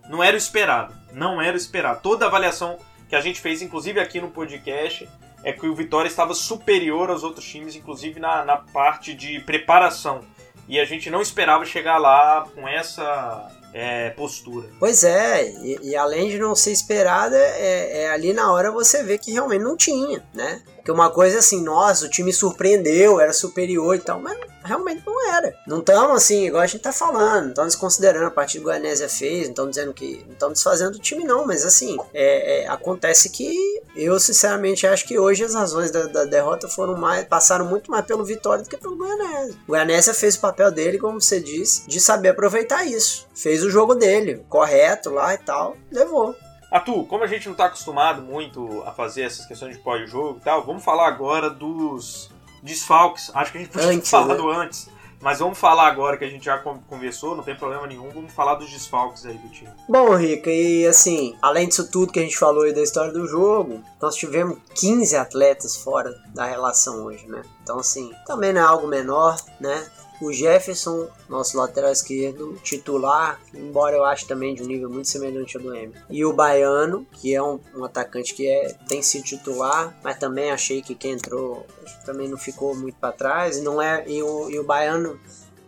não 0.08 0.24
era 0.24 0.34
o 0.34 0.38
esperado. 0.38 0.94
Não 1.12 1.42
era 1.42 1.52
o 1.52 1.58
esperado. 1.58 2.00
Toda 2.00 2.24
avaliação 2.24 2.78
que 3.10 3.14
a 3.14 3.20
gente 3.20 3.42
fez, 3.42 3.60
inclusive 3.60 4.00
aqui 4.00 4.22
no 4.22 4.30
podcast, 4.30 5.06
é 5.44 5.52
que 5.52 5.66
o 5.66 5.74
Vitória 5.74 6.08
estava 6.08 6.32
superior 6.32 7.10
aos 7.10 7.22
outros 7.22 7.44
times, 7.44 7.76
inclusive 7.76 8.18
na, 8.18 8.42
na 8.42 8.56
parte 8.56 9.12
de 9.12 9.38
preparação. 9.40 10.22
E 10.66 10.80
a 10.80 10.84
gente 10.86 11.10
não 11.10 11.20
esperava 11.20 11.66
chegar 11.66 11.98
lá 11.98 12.46
com 12.54 12.66
essa 12.66 13.50
é, 13.72 14.10
postura. 14.10 14.68
Pois 14.78 15.04
é, 15.04 15.50
e, 15.50 15.90
e, 15.90 15.96
além 15.96 16.28
de 16.28 16.38
não 16.38 16.54
ser 16.54 16.72
esperada, 16.72 17.36
é, 17.36 18.02
é, 18.02 18.10
ali 18.10 18.32
na 18.32 18.52
hora 18.52 18.70
você 18.70 19.02
vê 19.02 19.18
que 19.18 19.32
realmente 19.32 19.62
não 19.62 19.76
tinha, 19.76 20.22
né? 20.34 20.62
Porque 20.76 20.90
uma 20.90 21.10
coisa 21.10 21.38
assim, 21.38 21.62
nossa, 21.62 22.06
o 22.06 22.10
time 22.10 22.32
surpreendeu, 22.32 23.20
era 23.20 23.32
superior 23.32 23.94
e 23.94 24.00
tal, 24.00 24.20
mas 24.20 24.38
realmente 24.68 25.02
não 25.04 25.34
era. 25.34 25.54
Não 25.66 25.78
estamos 25.78 26.16
assim, 26.16 26.46
igual 26.46 26.62
a 26.62 26.66
gente 26.66 26.82
tá 26.82 26.92
falando, 26.92 27.44
não 27.44 27.50
estamos 27.50 27.74
considerando 27.74 28.26
a 28.26 28.30
partida 28.30 28.58
que 28.58 28.64
o 28.64 28.70
Goianésia 28.70 29.08
fez, 29.08 29.44
não 29.44 29.50
estamos 29.50 29.70
dizendo 29.70 29.94
que. 29.94 30.24
não 30.26 30.32
estamos 30.32 30.54
desfazendo 30.54 30.96
o 30.96 31.00
time, 31.00 31.24
não, 31.24 31.46
mas 31.46 31.64
assim, 31.64 31.96
é, 32.12 32.62
é, 32.62 32.68
acontece 32.68 33.30
que 33.30 33.82
eu 33.96 34.18
sinceramente 34.20 34.86
acho 34.86 35.06
que 35.06 35.18
hoje 35.18 35.44
as 35.44 35.54
razões 35.54 35.90
da, 35.90 36.06
da, 36.06 36.24
derrota 36.24 36.68
foram 36.68 36.96
mais. 36.96 37.24
passaram 37.24 37.64
muito 37.64 37.90
mais 37.90 38.04
pelo 38.04 38.24
Vitória 38.24 38.62
do 38.62 38.68
que 38.68 38.76
pelo 38.76 38.96
Goianésia. 38.96 39.54
O 39.66 39.68
Goianésia 39.68 40.14
fez 40.14 40.36
o 40.36 40.40
papel 40.40 40.70
dele, 40.70 40.98
como 40.98 41.20
você 41.20 41.40
disse, 41.40 41.88
de 41.88 42.00
saber 42.00 42.30
aproveitar 42.30 42.84
isso. 42.84 43.26
Fez 43.34 43.62
o 43.62 43.70
jogo 43.70 43.94
dele, 43.94 44.44
correto 44.48 45.10
lá 45.10 45.34
e 45.34 45.38
tal, 45.38 45.76
levou. 45.90 46.34
Atu, 46.70 47.04
como 47.04 47.24
a 47.24 47.26
gente 47.26 47.46
não 47.46 47.52
está 47.52 47.64
acostumado 47.64 48.20
muito 48.20 48.82
a 48.84 48.92
fazer 48.92 49.22
essas 49.22 49.46
questões 49.46 49.76
de 49.76 49.82
pós-jogo 49.82 50.38
e 50.38 50.44
tal, 50.44 50.66
vamos 50.66 50.84
falar 50.84 51.08
agora 51.08 51.48
dos 51.48 52.30
desfalques. 52.62 53.30
Acho 53.34 53.52
que 53.52 53.58
a 53.58 53.60
gente 53.60 53.70
podia 53.70 53.88
ter 53.88 54.06
falado 54.06 54.46
né? 54.46 54.56
antes. 54.56 54.88
Mas 55.20 55.40
vamos 55.40 55.58
falar 55.58 55.88
agora 55.88 56.16
que 56.16 56.24
a 56.24 56.28
gente 56.28 56.44
já 56.44 56.58
conversou, 56.58 57.34
não 57.34 57.42
tem 57.42 57.56
problema 57.56 57.86
nenhum, 57.86 58.08
vamos 58.10 58.32
falar 58.32 58.54
dos 58.54 58.70
desfalques 58.70 59.26
aí 59.26 59.36
do 59.36 59.48
time. 59.48 59.70
Bom, 59.88 60.14
Rica, 60.14 60.48
e 60.48 60.86
assim, 60.86 61.36
além 61.42 61.66
disso 61.66 61.90
tudo 61.90 62.12
que 62.12 62.20
a 62.20 62.22
gente 62.22 62.38
falou 62.38 62.62
aí 62.62 62.72
da 62.72 62.82
história 62.82 63.12
do 63.12 63.26
jogo, 63.26 63.82
nós 64.00 64.14
tivemos 64.14 64.58
15 64.76 65.16
atletas 65.16 65.76
fora 65.76 66.14
da 66.32 66.44
relação 66.44 67.04
hoje, 67.04 67.26
né? 67.26 67.42
Então, 67.62 67.80
assim, 67.80 68.12
também 68.26 68.52
não 68.52 68.60
é 68.60 68.64
algo 68.64 68.86
menor, 68.86 69.36
né? 69.58 69.90
O 70.20 70.32
Jefferson, 70.32 71.08
nosso 71.28 71.56
lateral 71.56 71.92
esquerdo, 71.92 72.58
titular, 72.62 73.40
embora 73.54 73.96
eu 73.96 74.04
ache 74.04 74.26
também 74.26 74.54
de 74.54 74.62
um 74.62 74.66
nível 74.66 74.90
muito 74.90 75.08
semelhante 75.08 75.56
ao 75.56 75.62
do 75.62 75.74
M. 75.74 75.92
E 76.10 76.24
o 76.24 76.32
Baiano, 76.32 77.06
que 77.12 77.34
é 77.34 77.42
um, 77.42 77.60
um 77.74 77.84
atacante 77.84 78.34
que 78.34 78.48
é, 78.48 78.74
tem 78.88 79.00
sido 79.00 79.24
titular, 79.24 79.96
mas 80.02 80.18
também 80.18 80.50
achei 80.50 80.82
que 80.82 80.94
quem 80.94 81.12
entrou 81.12 81.66
também 82.04 82.28
não 82.28 82.36
ficou 82.36 82.74
muito 82.74 82.96
para 82.96 83.12
trás. 83.12 83.58
E, 83.58 83.62
não 83.62 83.80
é, 83.80 84.04
e, 84.08 84.22
o, 84.22 84.50
e 84.50 84.58
o 84.58 84.64
Baiano 84.64 85.18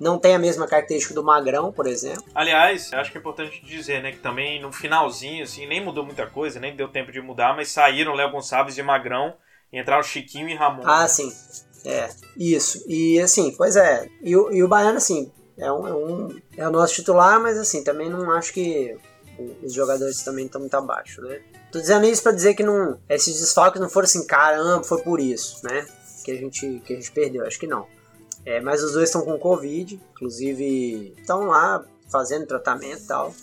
não 0.01 0.19
tem 0.19 0.35
a 0.35 0.39
mesma 0.39 0.67
característica 0.67 1.15
do 1.15 1.23
Magrão, 1.23 1.71
por 1.71 1.87
exemplo. 1.87 2.25
Aliás, 2.35 2.91
acho 2.93 3.13
que 3.13 3.19
é 3.19 3.21
importante 3.21 3.63
dizer, 3.65 4.03
né, 4.03 4.13
que 4.13 4.19
também 4.19 4.61
no 4.61 4.73
finalzinho, 4.73 5.45
assim, 5.45 5.67
nem 5.67 5.85
mudou 5.85 6.05
muita 6.05 6.27
coisa, 6.27 6.59
nem 6.59 6.75
deu 6.75 6.89
tempo 6.89 7.13
de 7.13 7.21
mudar, 7.21 7.55
mas 7.55 7.69
saíram 7.69 8.15
Léo 8.15 8.33
Gonçalves 8.33 8.79
e 8.79 8.83
Magrão, 8.83 9.35
e 9.71 9.79
entraram 9.79 10.03
Chiquinho 10.03 10.49
e 10.49 10.55
Ramon. 10.55 10.83
Ah, 10.85 11.03
né? 11.03 11.09
sim. 11.09 11.31
É, 11.85 12.11
isso. 12.37 12.85
E 12.87 13.21
assim, 13.21 13.55
pois 13.57 13.77
é. 13.77 14.09
E, 14.23 14.31
e 14.31 14.63
o 14.63 14.69
Baiano, 14.69 14.99
assim, 14.99 15.31
é 15.57 15.71
um, 15.71 15.87
é 15.87 15.95
um. 15.95 16.41
É 16.57 16.69
o 16.69 16.71
nosso 16.71 16.95
titular, 16.95 17.41
mas 17.41 17.59
assim, 17.59 17.83
também 17.85 18.09
não 18.09 18.31
acho 18.31 18.53
que 18.53 18.97
os 19.63 19.73
jogadores 19.73 20.23
também 20.23 20.47
estão 20.47 20.61
muito 20.61 20.75
abaixo, 20.75 21.23
né? 21.23 21.41
Tô 21.71 21.81
dizendo 21.81 22.07
isso 22.07 22.23
para 22.23 22.33
dizer 22.33 22.55
que 22.55 22.63
não, 22.63 22.99
esses 23.09 23.41
desfalques 23.41 23.81
não 23.81 23.89
foram 23.89 24.05
assim, 24.05 24.27
caramba, 24.27 24.83
foi 24.83 25.03
por 25.03 25.21
isso, 25.21 25.65
né? 25.65 25.87
Que 26.25 26.33
a 26.33 26.37
gente, 26.37 26.83
que 26.85 26.93
a 26.93 26.97
gente 26.97 27.13
perdeu. 27.13 27.47
Acho 27.47 27.59
que 27.59 27.67
não. 27.67 27.87
É, 28.45 28.61
mas 28.61 28.83
os 28.83 28.93
dois 28.93 29.09
estão 29.09 29.23
com 29.23 29.39
Covid, 29.39 30.01
inclusive 30.13 31.15
estão 31.19 31.47
lá 31.47 31.85
fazendo 32.11 32.47
tratamento 32.47 33.03
e 33.03 33.07
tal. 33.07 33.35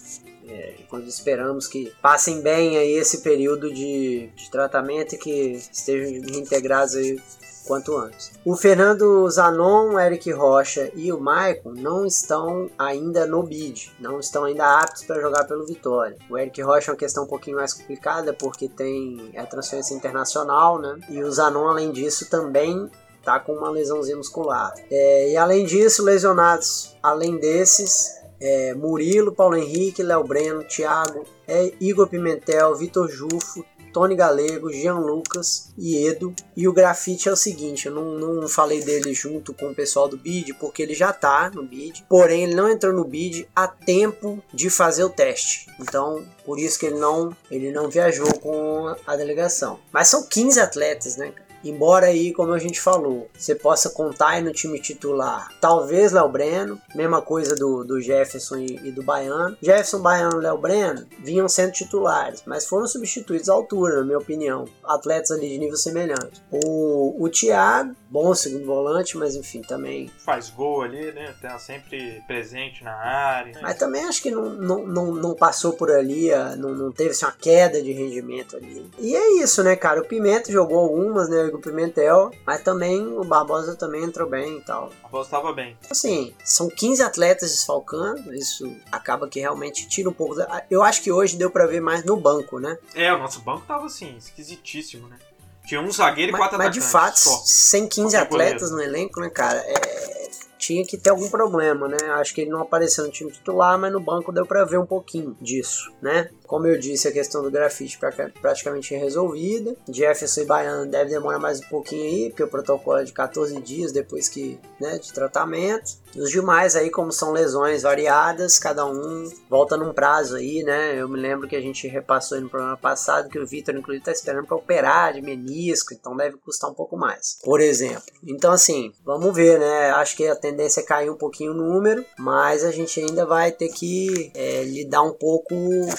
É, 0.49 0.75
quando 0.89 1.07
esperamos 1.07 1.67
que 1.67 1.93
passem 2.01 2.41
bem 2.41 2.77
aí 2.77 2.93
esse 2.93 3.19
período 3.19 3.73
de, 3.73 4.27
de 4.35 4.49
tratamento 4.49 5.15
e 5.15 5.17
que 5.17 5.61
estejam 5.71 6.21
reintegrados 6.21 6.95
aí 6.95 7.19
quanto 7.67 7.97
antes. 7.97 8.31
O 8.45 8.55
Fernando 8.55 9.29
Zanon, 9.29 9.99
Eric 9.99 10.31
Rocha 10.31 10.89
e 10.95 11.11
o 11.11 11.19
Maicon 11.19 11.73
não 11.73 12.05
estão 12.05 12.69
ainda 12.77 13.27
no 13.27 13.43
bid, 13.43 13.93
não 13.99 14.19
estão 14.19 14.45
ainda 14.45 14.79
aptos 14.79 15.03
para 15.03 15.19
jogar 15.19 15.43
pelo 15.43 15.65
Vitória. 15.65 16.17
O 16.29 16.37
Eric 16.37 16.61
Rocha 16.61 16.89
é 16.89 16.93
uma 16.93 16.97
questão 16.97 17.25
um 17.25 17.27
pouquinho 17.27 17.57
mais 17.57 17.73
complicada 17.73 18.33
porque 18.33 18.67
tem 18.69 19.31
a 19.37 19.45
transferência 19.45 19.93
internacional, 19.93 20.79
né? 20.79 20.97
E 21.09 21.21
o 21.21 21.31
Zanon, 21.31 21.67
além 21.67 21.91
disso, 21.91 22.29
também 22.29 22.89
tá 23.23 23.39
com 23.39 23.51
uma 23.51 23.69
lesãozinha 23.69 24.15
muscular. 24.15 24.73
É, 24.89 25.31
e 25.31 25.37
além 25.37 25.65
disso, 25.65 26.01
lesionados, 26.01 26.95
além 27.03 27.37
desses, 27.37 28.15
é, 28.39 28.73
Murilo, 28.73 29.33
Paulo 29.33 29.57
Henrique, 29.57 30.01
Léo 30.03 30.23
Breno, 30.23 30.63
Thiago, 30.63 31.25
é, 31.47 31.73
Igor 31.79 32.07
Pimentel, 32.07 32.75
Vitor 32.75 33.09
Jufo, 33.09 33.65
Tony 33.97 34.15
Galego, 34.15 34.71
Jean 34.71 34.99
Lucas 34.99 35.69
e 35.75 36.05
Edo. 36.05 36.31
E 36.55 36.67
o 36.67 36.73
grafite 36.73 37.27
é 37.27 37.31
o 37.31 37.35
seguinte: 37.35 37.87
eu 37.87 37.91
não, 37.91 38.35
não 38.35 38.47
falei 38.47 38.79
dele 38.79 39.11
junto 39.11 39.55
com 39.55 39.71
o 39.71 39.75
pessoal 39.75 40.07
do 40.07 40.15
BID, 40.15 40.53
porque 40.53 40.83
ele 40.83 40.93
já 40.93 41.11
tá 41.11 41.49
no 41.49 41.63
BID, 41.63 42.05
porém 42.07 42.43
ele 42.43 42.53
não 42.53 42.69
entrou 42.69 42.93
no 42.93 43.03
BID 43.03 43.49
a 43.55 43.67
tempo 43.67 44.39
de 44.53 44.69
fazer 44.69 45.03
o 45.03 45.09
teste. 45.09 45.65
Então, 45.79 46.23
por 46.45 46.59
isso 46.59 46.77
que 46.77 46.85
ele 46.85 46.99
não, 46.99 47.35
ele 47.49 47.71
não 47.71 47.89
viajou 47.89 48.31
com 48.35 48.95
a 49.07 49.15
delegação. 49.15 49.79
Mas 49.91 50.09
são 50.09 50.21
15 50.27 50.59
atletas, 50.59 51.17
né? 51.17 51.33
Embora 51.63 52.07
aí, 52.07 52.33
como 52.33 52.53
a 52.53 52.59
gente 52.59 52.79
falou, 52.79 53.29
você 53.37 53.55
possa 53.55 53.89
contar 53.89 54.29
aí 54.29 54.41
no 54.41 54.51
time 54.51 54.79
titular, 54.79 55.51
talvez 55.59 56.11
Léo 56.11 56.29
Breno, 56.29 56.79
mesma 56.95 57.21
coisa 57.21 57.55
do, 57.55 57.83
do 57.83 58.01
Jefferson 58.01 58.57
e, 58.57 58.79
e 58.83 58.91
do 58.91 59.03
Baiano. 59.03 59.57
Jefferson, 59.61 59.99
Baiano 59.99 60.39
e 60.39 60.43
Léo 60.43 60.57
Breno 60.57 61.05
vinham 61.19 61.47
sendo 61.47 61.71
titulares, 61.71 62.43
mas 62.45 62.65
foram 62.65 62.87
substituídos 62.87 63.49
à 63.49 63.53
altura, 63.53 63.97
na 63.97 64.05
minha 64.05 64.17
opinião. 64.17 64.65
Atletas 64.83 65.31
ali 65.31 65.49
de 65.49 65.57
nível 65.57 65.77
semelhante. 65.77 66.41
O, 66.51 67.23
o 67.23 67.29
Thiago, 67.29 67.95
bom 68.09 68.33
segundo 68.33 68.65
volante, 68.65 69.17
mas 69.17 69.35
enfim, 69.35 69.61
também. 69.61 70.09
Faz 70.17 70.49
gol 70.49 70.83
ali, 70.83 71.11
né? 71.11 71.33
Tá 71.41 71.57
sempre 71.59 72.21
presente 72.27 72.83
na 72.83 72.93
área. 72.93 73.53
Mas 73.61 73.77
também 73.77 74.03
acho 74.05 74.21
que 74.21 74.31
não, 74.31 74.49
não, 74.49 74.87
não, 74.87 75.13
não 75.13 75.35
passou 75.35 75.73
por 75.73 75.91
ali, 75.91 76.29
não, 76.57 76.73
não 76.73 76.91
teve 76.91 77.11
assim, 77.11 77.25
uma 77.25 77.31
queda 77.31 77.81
de 77.81 77.91
rendimento 77.91 78.55
ali. 78.55 78.89
E 78.99 79.15
é 79.15 79.41
isso, 79.41 79.63
né, 79.63 79.75
cara? 79.75 80.01
O 80.01 80.05
Pimenta 80.05 80.51
jogou 80.51 80.79
algumas, 80.79 81.29
né? 81.29 81.46
O 81.55 81.59
Pimentel, 81.59 82.31
mas 82.45 82.61
também 82.61 83.05
o 83.05 83.23
Barbosa 83.23 83.75
também 83.75 84.03
entrou 84.03 84.29
bem 84.29 84.57
e 84.57 84.61
tal. 84.61 84.87
O 84.87 85.03
Barbosa 85.03 85.27
estava 85.27 85.53
bem. 85.53 85.77
Assim, 85.89 86.33
são 86.43 86.69
15 86.69 87.01
atletas 87.01 87.51
desfalcando, 87.51 88.33
isso 88.33 88.75
acaba 88.91 89.27
que 89.27 89.39
realmente 89.39 89.87
tira 89.87 90.09
um 90.09 90.13
pouco. 90.13 90.35
Da... 90.35 90.63
Eu 90.69 90.83
acho 90.83 91.01
que 91.01 91.11
hoje 91.11 91.37
deu 91.37 91.49
para 91.49 91.65
ver 91.65 91.81
mais 91.81 92.03
no 92.03 92.17
banco, 92.17 92.59
né? 92.59 92.77
É, 92.93 93.13
o 93.13 93.17
nosso 93.17 93.41
banco 93.41 93.65
tava 93.65 93.85
assim, 93.85 94.15
esquisitíssimo, 94.17 95.07
né? 95.07 95.17
Tinha 95.65 95.81
um 95.81 95.91
zagueiro 95.91 96.31
mas, 96.31 96.39
e 96.39 96.41
quatro 96.41 96.57
mas 96.57 96.67
atacantes. 96.67 96.93
Mas 96.93 97.13
de 97.13 97.25
fato, 97.25 97.37
só. 97.37 97.41
sem 97.45 97.87
15 97.87 98.15
atletas 98.15 98.71
no 98.71 98.81
elenco, 98.81 99.19
né, 99.19 99.29
cara? 99.29 99.59
É, 99.59 100.17
tinha 100.57 100.85
que 100.85 100.97
ter 100.97 101.09
algum 101.09 101.29
problema, 101.29 101.87
né? 101.87 101.97
Acho 102.15 102.33
que 102.33 102.41
ele 102.41 102.49
não 102.49 102.61
apareceu 102.61 103.05
no 103.05 103.11
time 103.11 103.31
titular, 103.31 103.77
mas 103.77 103.91
no 103.91 103.99
banco 103.99 104.31
deu 104.31 104.45
para 104.45 104.65
ver 104.65 104.77
um 104.77 104.85
pouquinho 104.85 105.37
disso, 105.39 105.93
né? 106.01 106.29
Como 106.47 106.65
eu 106.65 106.79
disse, 106.79 107.07
a 107.07 107.11
questão 107.11 107.43
do 107.43 107.51
grafite 107.51 107.99
praticamente 108.41 108.95
resolvida. 108.95 109.75
Jefferson 109.87 110.41
e 110.41 110.45
Baiano 110.45 110.89
deve 110.89 111.11
demorar 111.11 111.39
mais 111.39 111.59
um 111.59 111.67
pouquinho 111.67 112.03
aí, 112.03 112.29
porque 112.29 112.43
o 112.43 112.47
protocolo 112.47 112.97
é 112.97 113.03
de 113.03 113.11
14 113.11 113.59
dias 113.61 113.91
depois 113.91 114.29
que, 114.29 114.57
né, 114.79 114.97
de 114.97 115.11
tratamento. 115.11 115.97
Os 116.15 116.31
demais 116.31 116.75
aí, 116.75 116.89
como 116.89 117.11
são 117.11 117.31
lesões 117.31 117.83
variadas, 117.83 118.57
cada 118.57 118.85
um 118.85 119.29
volta 119.49 119.77
num 119.77 119.93
prazo 119.93 120.37
aí, 120.37 120.63
né? 120.63 120.99
Eu 120.99 121.07
me 121.07 121.19
lembro 121.19 121.47
que 121.47 121.55
a 121.55 121.61
gente 121.61 121.87
repassou 121.87 122.39
no 122.39 122.49
programa 122.49 122.77
passado 122.77 123.29
que 123.29 123.37
o 123.37 123.45
Vitor, 123.45 123.75
inclusive, 123.75 124.05
tá 124.05 124.11
esperando 124.11 124.47
para 124.47 124.57
operar 124.57 125.13
de 125.13 125.21
menisco, 125.21 125.93
então 125.93 126.15
deve 126.15 126.37
custar 126.37 126.71
um 126.71 126.73
pouco 126.73 126.97
mais, 126.97 127.37
por 127.43 127.59
exemplo. 127.59 128.03
Então, 128.25 128.51
assim, 128.51 128.91
vamos 129.05 129.35
ver, 129.35 129.59
né? 129.59 129.91
Acho 129.91 130.15
que 130.15 130.25
a 130.27 130.35
tendência 130.35 130.81
é 130.81 130.83
cair 130.83 131.09
um 131.09 131.17
pouquinho 131.17 131.51
o 131.51 131.55
número, 131.55 132.03
mas 132.17 132.63
a 132.63 132.71
gente 132.71 132.99
ainda 132.99 133.25
vai 133.25 133.51
ter 133.51 133.69
que 133.69 134.31
é, 134.33 134.63
lidar 134.63 135.03
um 135.03 135.13
pouco 135.13 135.55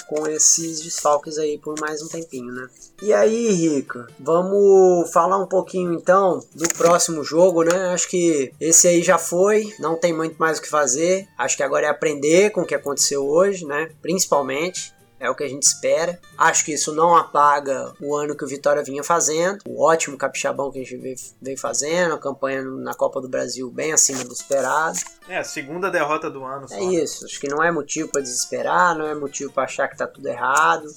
com 0.07 0.27
esses 0.39 0.81
desfalques 0.81 1.37
aí 1.37 1.57
por 1.57 1.79
mais 1.79 2.01
um 2.01 2.07
tempinho, 2.07 2.51
né? 2.53 2.67
E 3.01 3.13
aí, 3.13 3.51
Rico, 3.51 4.05
vamos 4.19 5.11
falar 5.11 5.37
um 5.37 5.45
pouquinho 5.45 5.93
então 5.93 6.39
do 6.55 6.67
próximo 6.69 7.23
jogo, 7.23 7.63
né? 7.63 7.89
Acho 7.89 8.09
que 8.09 8.51
esse 8.59 8.87
aí 8.87 9.03
já 9.03 9.17
foi, 9.17 9.73
não 9.79 9.95
tem 9.95 10.13
muito 10.13 10.37
mais 10.37 10.57
o 10.57 10.61
que 10.61 10.69
fazer. 10.69 11.27
Acho 11.37 11.57
que 11.57 11.63
agora 11.63 11.85
é 11.85 11.89
aprender 11.89 12.51
com 12.51 12.61
o 12.61 12.65
que 12.65 12.75
aconteceu 12.75 13.25
hoje, 13.27 13.65
né? 13.65 13.91
Principalmente. 14.01 14.93
É 15.19 15.29
o 15.29 15.35
que 15.35 15.43
a 15.43 15.49
gente 15.49 15.63
espera. 15.63 16.19
Acho 16.37 16.63
que 16.63 16.73
isso 16.73 16.93
não 16.93 17.15
apaga 17.15 17.93
o 17.99 18.15
ano 18.15 18.35
que 18.35 18.43
o 18.43 18.47
Vitória 18.47 18.83
vinha 18.83 19.03
fazendo. 19.03 19.59
O 19.67 19.83
ótimo 19.83 20.17
capixabão 20.17 20.71
que 20.71 20.79
a 20.79 20.83
gente 20.83 21.17
veio 21.41 21.57
fazendo. 21.57 22.13
A 22.13 22.17
campanha 22.17 22.63
na 22.63 22.93
Copa 22.93 23.19
do 23.19 23.27
Brasil 23.27 23.69
bem 23.69 23.91
acima 23.91 24.23
do 24.23 24.33
esperado. 24.33 24.97
É, 25.27 25.37
a 25.37 25.43
segunda 25.43 25.91
derrota 25.91 26.29
do 26.29 26.43
ano. 26.43 26.67
Só. 26.67 26.75
É 26.75 26.83
isso. 26.83 27.25
Acho 27.25 27.39
que 27.39 27.49
não 27.49 27.61
é 27.61 27.71
motivo 27.71 28.09
para 28.09 28.21
desesperar. 28.21 28.97
Não 28.97 29.07
é 29.07 29.13
motivo 29.13 29.51
para 29.51 29.63
achar 29.63 29.87
que 29.87 29.97
tá 29.97 30.07
tudo 30.07 30.27
errado. 30.27 30.87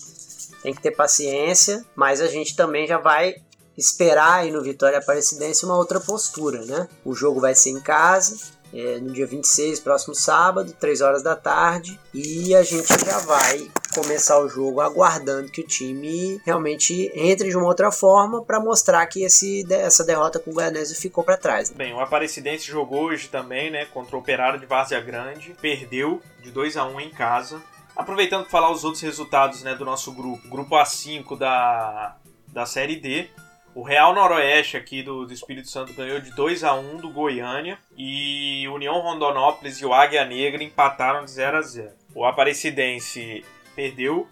Tem 0.63 0.73
que 0.73 0.81
ter 0.81 0.93
paciência. 0.93 1.85
Mas 1.97 2.21
a 2.21 2.29
gente 2.29 2.55
também 2.55 2.87
já 2.87 2.99
vai 2.99 3.35
esperar 3.77 4.41
aí 4.41 4.51
no 4.51 4.63
Vitória 4.63 4.99
Aparecidense 4.99 5.65
uma 5.65 5.77
outra 5.77 5.99
postura, 5.99 6.65
né? 6.65 6.89
O 7.05 7.15
jogo 7.15 7.41
vai 7.41 7.55
ser 7.55 7.71
em 7.71 7.81
casa. 7.81 8.37
É, 8.73 8.99
no 8.99 9.13
dia 9.13 9.27
26, 9.27 9.81
próximo 9.81 10.15
sábado, 10.15 10.73
3 10.79 11.01
horas 11.03 11.23
da 11.23 11.37
tarde, 11.37 11.99
e 12.15 12.55
a 12.55 12.63
gente 12.63 12.89
já 13.05 13.19
vai 13.19 13.71
começar 13.95 14.39
o 14.39 14.49
jogo 14.49 14.81
aguardando 14.81 15.51
que 15.51 15.61
o 15.61 15.67
time 15.67 16.41
realmente 16.45 17.11
entre 17.15 17.51
de 17.51 17.57
uma 17.57 17.67
outra 17.67 17.93
forma 17.93 18.43
para 18.43 18.59
mostrar 18.59 19.07
que 19.07 19.23
esse, 19.23 19.67
essa 19.71 20.03
derrota 20.03 20.39
com 20.39 20.51
o 20.51 20.55
Goianese 20.55 20.95
ficou 20.95 21.23
para 21.23 21.37
trás. 21.37 21.71
Né? 21.71 21.77
Bem, 21.77 21.93
o 21.93 22.01
Aparecidense 22.01 22.67
jogou 22.67 23.05
hoje 23.05 23.29
também, 23.29 23.71
né, 23.71 23.85
contra 23.87 24.17
o 24.17 24.21
Operário 24.21 24.59
de 24.59 24.65
Várzea 24.65 25.01
Grande, 25.01 25.55
perdeu 25.61 26.23
de 26.41 26.51
2 26.51 26.77
a 26.79 26.87
1 26.87 27.01
em 27.01 27.11
casa. 27.11 27.61
Aproveitando 27.95 28.43
para 28.43 28.51
falar 28.51 28.73
os 28.73 28.85
outros 28.85 29.03
resultados, 29.03 29.63
né, 29.63 29.75
do 29.75 29.85
nosso 29.85 30.13
grupo, 30.13 30.49
grupo 30.49 30.75
A5 30.77 31.37
da 31.37 32.17
da 32.53 32.67
Série 32.67 32.97
D, 32.97 33.29
o 33.75 33.83
Real 33.83 34.15
Noroeste 34.15 34.77
aqui 34.77 35.03
do, 35.03 35.25
do, 35.25 35.33
Espírito 35.33 35.69
Santo 35.69 35.95
ganhou 35.95 36.21
de 36.21 36.31
2 36.33 36.63
a 36.63 36.75
1 36.75 36.99
do 36.99 37.11
Goiânia 37.11 37.79
e 37.97 38.69
União 38.69 39.01
Rondonópolis 39.01 39.81
e 39.81 39.87
o 39.87 39.95
Águia 39.95 40.25
Negra 40.25 40.63
empataram 40.63 41.25
de 41.25 41.31
0 41.31 41.57
a 41.57 41.63
0. 41.63 41.91
O 42.15 42.25
Aparecidense 42.25 43.45
perdeu, 43.75 44.29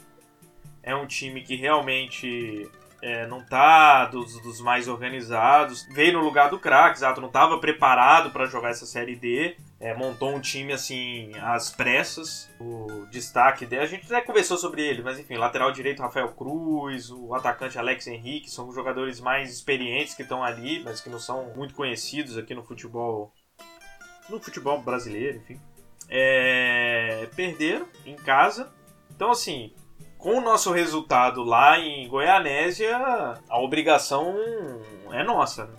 é 0.82 0.94
um 0.94 1.06
time 1.06 1.42
que 1.42 1.56
realmente 1.56 2.68
é, 3.02 3.26
não 3.26 3.42
tá 3.42 4.04
dos, 4.06 4.40
dos, 4.42 4.60
mais 4.60 4.88
organizados. 4.88 5.86
Veio 5.92 6.14
no 6.14 6.20
lugar 6.20 6.50
do 6.50 6.58
craque, 6.58 6.98
exato, 6.98 7.20
não 7.20 7.28
estava 7.28 7.58
preparado 7.58 8.30
para 8.30 8.46
jogar 8.46 8.70
essa 8.70 8.84
Série 8.84 9.16
D. 9.16 9.56
É, 9.80 9.94
montou 9.94 10.34
um 10.34 10.40
time 10.40 10.74
assim 10.74 11.32
às 11.40 11.70
pressas. 11.70 12.50
O 12.60 13.06
destaque 13.10 13.64
dele, 13.64 13.82
a 13.82 13.86
gente 13.86 14.04
até 14.04 14.20
conversou 14.20 14.58
sobre 14.58 14.86
ele, 14.86 15.02
mas 15.02 15.18
enfim, 15.18 15.36
lateral 15.36 15.72
direito 15.72 16.02
Rafael 16.02 16.28
Cruz, 16.32 17.10
o 17.10 17.34
atacante 17.34 17.78
Alex 17.78 18.06
Henrique, 18.06 18.50
são 18.50 18.68
os 18.68 18.74
jogadores 18.74 19.20
mais 19.20 19.50
experientes 19.50 20.14
que 20.14 20.22
estão 20.22 20.44
ali, 20.44 20.82
mas 20.84 21.00
que 21.00 21.08
não 21.08 21.18
são 21.18 21.54
muito 21.56 21.74
conhecidos 21.74 22.36
aqui 22.36 22.54
no 22.54 22.62
futebol 22.62 23.32
no 24.28 24.38
futebol 24.38 24.80
brasileiro, 24.80 25.38
enfim. 25.38 25.58
É, 26.08 27.26
perderam 27.34 27.88
em 28.04 28.16
casa. 28.16 28.70
Então 29.10 29.30
assim, 29.30 29.72
com 30.18 30.36
o 30.36 30.40
nosso 30.42 30.70
resultado 30.72 31.42
lá 31.42 31.78
em 31.78 32.06
Goianésia, 32.06 32.98
a 33.48 33.58
obrigação 33.58 34.36
é 35.10 35.24
nossa. 35.24 35.64
Né? 35.64 35.78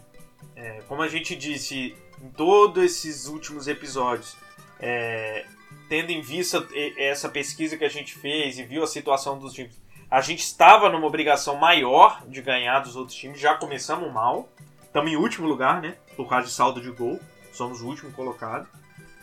É, 0.55 0.81
como 0.87 1.01
a 1.01 1.07
gente 1.07 1.35
disse 1.35 1.95
em 2.21 2.29
todos 2.29 2.83
esses 2.83 3.27
últimos 3.27 3.67
episódios, 3.67 4.35
é, 4.79 5.45
tendo 5.87 6.11
em 6.11 6.21
vista 6.21 6.67
essa 6.97 7.29
pesquisa 7.29 7.77
que 7.77 7.85
a 7.85 7.89
gente 7.89 8.13
fez 8.13 8.57
e 8.59 8.63
viu 8.63 8.83
a 8.83 8.87
situação 8.87 9.37
dos 9.37 9.53
times, 9.53 9.79
a 10.09 10.19
gente 10.19 10.41
estava 10.41 10.89
numa 10.89 11.07
obrigação 11.07 11.55
maior 11.55 12.21
de 12.27 12.41
ganhar 12.41 12.79
dos 12.79 12.95
outros 12.95 13.17
times, 13.17 13.39
já 13.39 13.55
começamos 13.55 14.11
mal. 14.11 14.49
Estamos 14.83 15.09
em 15.09 15.15
último 15.15 15.47
lugar, 15.47 15.81
né? 15.81 15.95
Por 16.17 16.27
causa 16.27 16.47
de 16.47 16.53
saldo 16.53 16.81
de 16.81 16.91
gol. 16.91 17.17
Somos 17.53 17.81
o 17.81 17.87
último 17.87 18.11
colocado. 18.11 18.67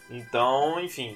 Então, 0.09 0.81
enfim, 0.81 1.15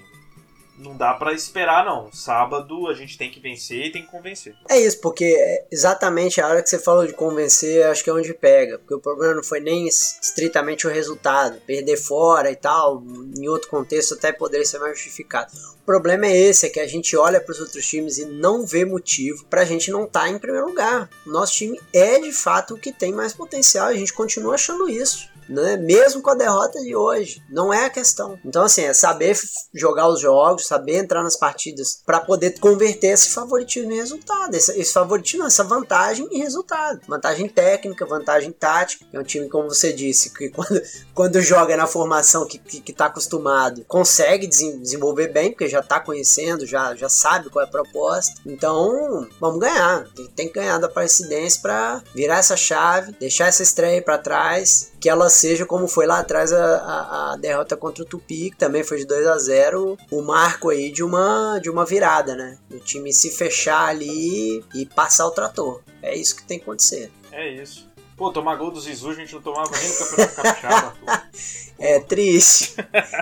não 0.82 0.96
dá 0.96 1.14
para 1.14 1.32
esperar, 1.32 1.84
não. 1.84 2.10
Sábado 2.12 2.88
a 2.88 2.94
gente 2.94 3.16
tem 3.16 3.30
que 3.30 3.40
vencer 3.40 3.86
e 3.86 3.92
tem 3.92 4.02
que 4.02 4.10
convencer. 4.10 4.54
É 4.68 4.78
isso, 4.78 5.00
porque 5.00 5.64
exatamente 5.70 6.40
a 6.40 6.48
hora 6.48 6.62
que 6.62 6.68
você 6.68 6.78
falou 6.78 7.06
de 7.06 7.12
convencer, 7.12 7.86
acho 7.86 8.02
que 8.02 8.10
é 8.10 8.12
onde 8.12 8.34
pega. 8.34 8.78
Porque 8.78 8.94
o 8.94 9.00
problema 9.00 9.34
não 9.34 9.44
foi 9.44 9.60
nem 9.60 9.86
estritamente 9.86 10.86
o 10.86 10.90
resultado. 10.90 11.60
Perder 11.66 11.96
fora 11.96 12.50
e 12.50 12.56
tal, 12.56 13.02
em 13.36 13.48
outro 13.48 13.68
contexto 13.68 14.14
até 14.14 14.32
poderia 14.32 14.66
ser 14.66 14.78
mais 14.78 14.98
justificado. 14.98 15.52
O 15.82 15.84
problema 15.84 16.26
é 16.26 16.36
esse, 16.36 16.66
é 16.66 16.68
que 16.68 16.80
a 16.80 16.86
gente 16.86 17.16
olha 17.16 17.40
para 17.40 17.52
os 17.52 17.60
outros 17.60 17.86
times 17.86 18.18
e 18.18 18.24
não 18.24 18.64
vê 18.64 18.84
motivo 18.84 19.44
para 19.46 19.62
a 19.62 19.64
gente 19.64 19.90
não 19.90 20.04
estar 20.04 20.22
tá 20.22 20.28
em 20.28 20.38
primeiro 20.38 20.66
lugar. 20.66 21.08
O 21.26 21.30
nosso 21.30 21.54
time 21.54 21.80
é 21.92 22.18
de 22.18 22.32
fato 22.32 22.74
o 22.74 22.78
que 22.78 22.92
tem 22.92 23.12
mais 23.12 23.32
potencial, 23.32 23.88
a 23.88 23.94
gente 23.94 24.12
continua 24.12 24.54
achando 24.54 24.88
isso 24.88 25.31
né? 25.52 25.76
Mesmo 25.76 26.22
com 26.22 26.30
a 26.30 26.34
derrota 26.34 26.80
de 26.80 26.94
hoje, 26.94 27.42
não 27.50 27.72
é 27.72 27.86
a 27.86 27.90
questão. 27.90 28.38
Então 28.44 28.62
assim, 28.64 28.82
é 28.82 28.94
saber 28.94 29.38
jogar 29.74 30.08
os 30.08 30.20
jogos, 30.20 30.66
saber 30.66 30.96
entrar 30.96 31.22
nas 31.22 31.36
partidas 31.36 32.00
para 32.04 32.20
poder 32.20 32.58
converter 32.58 33.08
esse 33.08 33.30
favoritismo 33.30 33.92
em 33.92 33.96
resultado, 33.96 34.54
esse, 34.54 34.78
esse 34.78 34.92
favoritismo, 34.92 35.46
essa 35.46 35.64
vantagem 35.64 36.28
em 36.30 36.38
resultado, 36.38 37.00
vantagem 37.06 37.48
técnica, 37.48 38.06
vantagem 38.06 38.52
tática. 38.52 39.04
É 39.12 39.18
um 39.18 39.24
time 39.24 39.48
como 39.48 39.68
você 39.68 39.92
disse 39.92 40.30
que 40.30 40.48
quando, 40.50 40.82
quando 41.14 41.40
joga 41.40 41.76
na 41.76 41.86
formação 41.86 42.46
que, 42.46 42.58
que, 42.58 42.80
que 42.80 42.92
tá 42.92 43.06
acostumado, 43.06 43.84
consegue 43.86 44.46
desenvolver 44.46 45.28
bem 45.28 45.50
porque 45.50 45.68
já 45.68 45.82
tá 45.82 46.00
conhecendo, 46.00 46.66
já 46.66 46.94
já 46.94 47.08
sabe 47.08 47.50
qual 47.50 47.64
é 47.64 47.68
a 47.68 47.70
proposta. 47.70 48.40
Então, 48.46 49.26
vamos 49.40 49.58
ganhar. 49.58 50.06
Tem, 50.14 50.26
tem 50.28 50.48
que 50.48 50.54
ganhar 50.54 50.78
da 50.78 50.86
Aparecidense 50.86 51.60
para 51.60 52.02
virar 52.14 52.38
essa 52.38 52.56
chave, 52.56 53.12
deixar 53.18 53.46
essa 53.46 53.62
estreia 53.62 54.00
para 54.00 54.18
trás 54.18 54.91
que 55.02 55.08
ela 55.08 55.28
seja 55.28 55.66
como 55.66 55.88
foi 55.88 56.06
lá 56.06 56.20
atrás 56.20 56.52
a, 56.52 56.76
a, 56.76 57.32
a, 57.32 57.36
derrota 57.36 57.76
contra 57.76 58.04
o 58.04 58.06
Tupi, 58.06 58.50
que 58.50 58.56
também 58.56 58.84
foi 58.84 58.98
de 58.98 59.04
2 59.04 59.26
a 59.26 59.36
0 59.36 59.98
o 60.12 60.22
marco 60.22 60.70
aí 60.70 60.92
de 60.92 61.02
uma, 61.02 61.58
de 61.58 61.68
uma 61.68 61.84
virada, 61.84 62.36
né? 62.36 62.56
O 62.70 62.78
time 62.78 63.12
se 63.12 63.28
fechar 63.28 63.88
ali 63.88 64.64
e 64.72 64.86
passar 64.86 65.26
o 65.26 65.32
trator. 65.32 65.82
É 66.00 66.14
isso 66.14 66.36
que 66.36 66.44
tem 66.44 66.56
que 66.56 66.62
acontecer. 66.62 67.10
É 67.32 67.50
isso. 67.50 67.90
Pô, 68.16 68.30
tomar 68.30 68.54
gol 68.54 68.70
do 68.70 68.80
Zizu 68.80 69.10
a 69.10 69.14
gente 69.14 69.34
não 69.34 69.42
tomava 69.42 69.72
nem 69.76 69.88
no 69.88 69.96
Campeonato 69.96 70.34
Capixaba. 70.36 70.94
é 71.80 71.98
triste. 71.98 72.76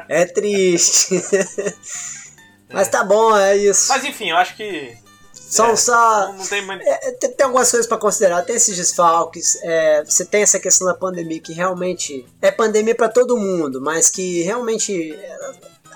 É 0.07 0.27
triste. 0.27 1.15
Mas 2.71 2.89
tá 2.89 3.03
bom, 3.03 3.35
é 3.35 3.57
isso. 3.57 3.89
Mas 3.89 4.05
enfim, 4.05 4.29
eu 4.29 4.37
acho 4.37 4.55
que 4.55 4.99
São 5.51 5.71
É, 5.71 5.77
só. 5.77 6.33
Não, 6.33 6.47
tem 6.47 6.65
muito. 6.65 6.83
É, 6.87 7.11
tem, 7.13 7.31
tem 7.33 7.45
algumas 7.45 7.69
coisas 7.69 7.87
para 7.89 7.99
considerar. 7.99 8.43
Tem 8.43 8.55
esses 8.55 8.77
desfalques. 8.77 9.57
é, 9.63 10.05
você 10.05 10.25
tem 10.25 10.43
essa 10.43 10.61
questão 10.61 10.87
da 10.87 10.95
pandemia 10.95 11.41
que 11.41 11.53
realmente 11.53 12.25
é 12.41 12.53
pandemia 12.53 12.95
para 12.95 13.09
todo 13.09 13.37
mundo, 13.37 13.81
mas 13.81 14.09
que 14.09 14.43
realmente 14.43 15.13
é, 15.13 15.37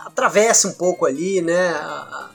atravessa 0.05 0.67
um 0.67 0.73
pouco 0.73 1.07
ali, 1.07 1.41
né? 1.41 1.69
A, 1.69 2.31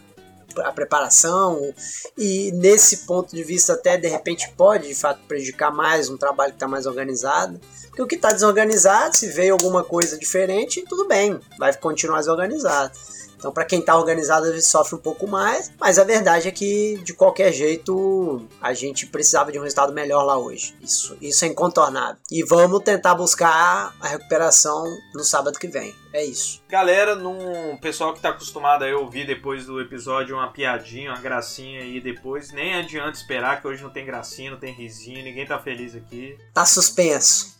a 0.64 0.72
preparação 0.72 1.74
e 2.18 2.52
nesse 2.54 3.06
ponto 3.06 3.34
de 3.34 3.44
vista 3.44 3.74
até 3.74 3.98
de 3.98 4.08
repente 4.08 4.52
pode 4.58 4.88
de 4.88 4.96
fato 4.96 5.22
prejudicar 5.26 5.72
mais 5.72 6.10
um 6.10 6.18
trabalho 6.18 6.52
que 6.52 6.58
está 6.58 6.68
mais 6.68 6.86
organizado 6.86 7.62
porque 7.88 8.02
o 8.02 8.08
que 8.08 8.16
está 8.16 8.34
desorganizado 8.34 9.16
se 9.16 9.28
veio 9.28 9.54
alguma 9.54 9.86
coisa 9.86 10.18
diferente 10.18 10.84
tudo 10.90 11.08
bem 11.08 11.40
vai 11.58 11.74
continuar 11.78 12.20
desorganizado 12.20 12.92
então, 13.39 13.54
para 13.54 13.63
quem 13.63 13.80
está 13.80 13.95
organizado, 13.95 14.47
às 14.47 14.52
vezes 14.52 14.67
sofre 14.67 14.95
um 14.95 14.99
pouco 14.99 15.25
mais, 15.25 15.71
mas 15.80 15.97
a 15.97 16.04
verdade 16.04 16.49
é 16.49 16.52
que, 16.52 16.99
de 17.06 17.13
qualquer 17.13 17.54
jeito, 17.54 18.45
a 18.62 18.73
gente 18.73 19.06
precisava 19.08 19.49
de 19.49 19.58
um 19.58 19.63
resultado 19.63 19.93
melhor 19.93 20.23
lá 20.23 20.38
hoje. 20.38 20.75
Isso, 20.82 21.17
isso 21.21 21.45
é 21.45 21.47
incontornável. 21.47 22.17
E 22.30 22.43
vamos 22.43 22.84
tentar 22.84 23.15
buscar 23.15 23.95
a 24.02 24.08
recuperação 24.10 24.84
no 25.15 25.23
sábado 25.23 25.58
que 25.58 25.69
vem. 25.69 25.95
É 26.12 26.25
isso. 26.25 26.62
Galera, 26.67 27.15
num 27.15 27.78
pessoal 27.78 28.13
que 28.13 28.19
tá 28.19 28.30
acostumado 28.30 28.84
a 28.84 28.97
ouvir 28.97 29.25
depois 29.25 29.65
do 29.65 29.80
episódio 29.80 30.36
uma 30.36 30.52
piadinha, 30.52 31.12
uma 31.12 31.21
gracinha 31.21 31.82
aí 31.82 32.02
depois, 32.02 32.52
nem 32.52 32.73
adianta 32.73 33.17
esperar 33.17 33.62
que 33.62 33.67
hoje 33.67 33.82
não 33.82 33.89
tem 33.89 34.06
gracinha, 34.06 34.52
não 34.52 34.60
tem 34.60 34.73
risinho, 34.73 35.23
ninguém 35.23 35.45
tá 35.45 35.58
feliz 35.60 35.95
aqui. 35.95 36.38
Tá 36.54 36.65
suspenso. 36.65 37.58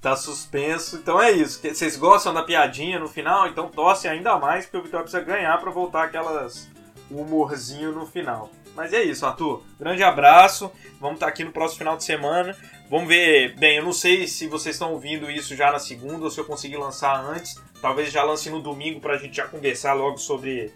Tá 0.00 0.16
suspenso. 0.16 0.96
Então 0.96 1.20
é 1.20 1.30
isso. 1.30 1.60
Vocês 1.62 1.96
gostam 1.96 2.32
da 2.32 2.42
piadinha 2.42 2.98
no 2.98 3.08
final? 3.08 3.48
Então 3.48 3.68
torce 3.68 4.08
ainda 4.08 4.38
mais, 4.38 4.64
porque 4.64 4.78
o 4.78 4.82
Vitória 4.82 5.04
precisa 5.04 5.22
ganhar 5.22 5.58
pra 5.58 5.70
voltar 5.70 6.04
aquelas 6.04 6.68
o 7.10 7.22
humorzinho 7.22 7.92
no 7.92 8.06
final. 8.06 8.50
Mas 8.74 8.92
é 8.92 9.02
isso, 9.02 9.26
Arthur. 9.26 9.62
Grande 9.78 10.02
abraço. 10.02 10.70
Vamos 11.00 11.16
estar 11.16 11.26
aqui 11.26 11.44
no 11.44 11.52
próximo 11.52 11.78
final 11.78 11.96
de 11.96 12.04
semana. 12.04 12.56
Vamos 12.88 13.08
ver. 13.08 13.56
Bem, 13.56 13.76
eu 13.76 13.84
não 13.84 13.92
sei 13.92 14.26
se 14.26 14.46
vocês 14.46 14.76
estão 14.76 14.92
ouvindo 14.92 15.30
isso 15.30 15.54
já 15.56 15.72
na 15.72 15.78
segunda 15.78 16.24
ou 16.24 16.30
se 16.30 16.38
eu 16.38 16.44
conseguir 16.44 16.76
lançar 16.76 17.20
antes. 17.20 17.60
Talvez 17.82 18.12
já 18.12 18.22
lance 18.22 18.48
no 18.48 18.62
domingo 18.62 19.00
pra 19.00 19.18
gente 19.18 19.36
já 19.36 19.46
conversar 19.46 19.92
logo 19.94 20.18
sobre. 20.18 20.72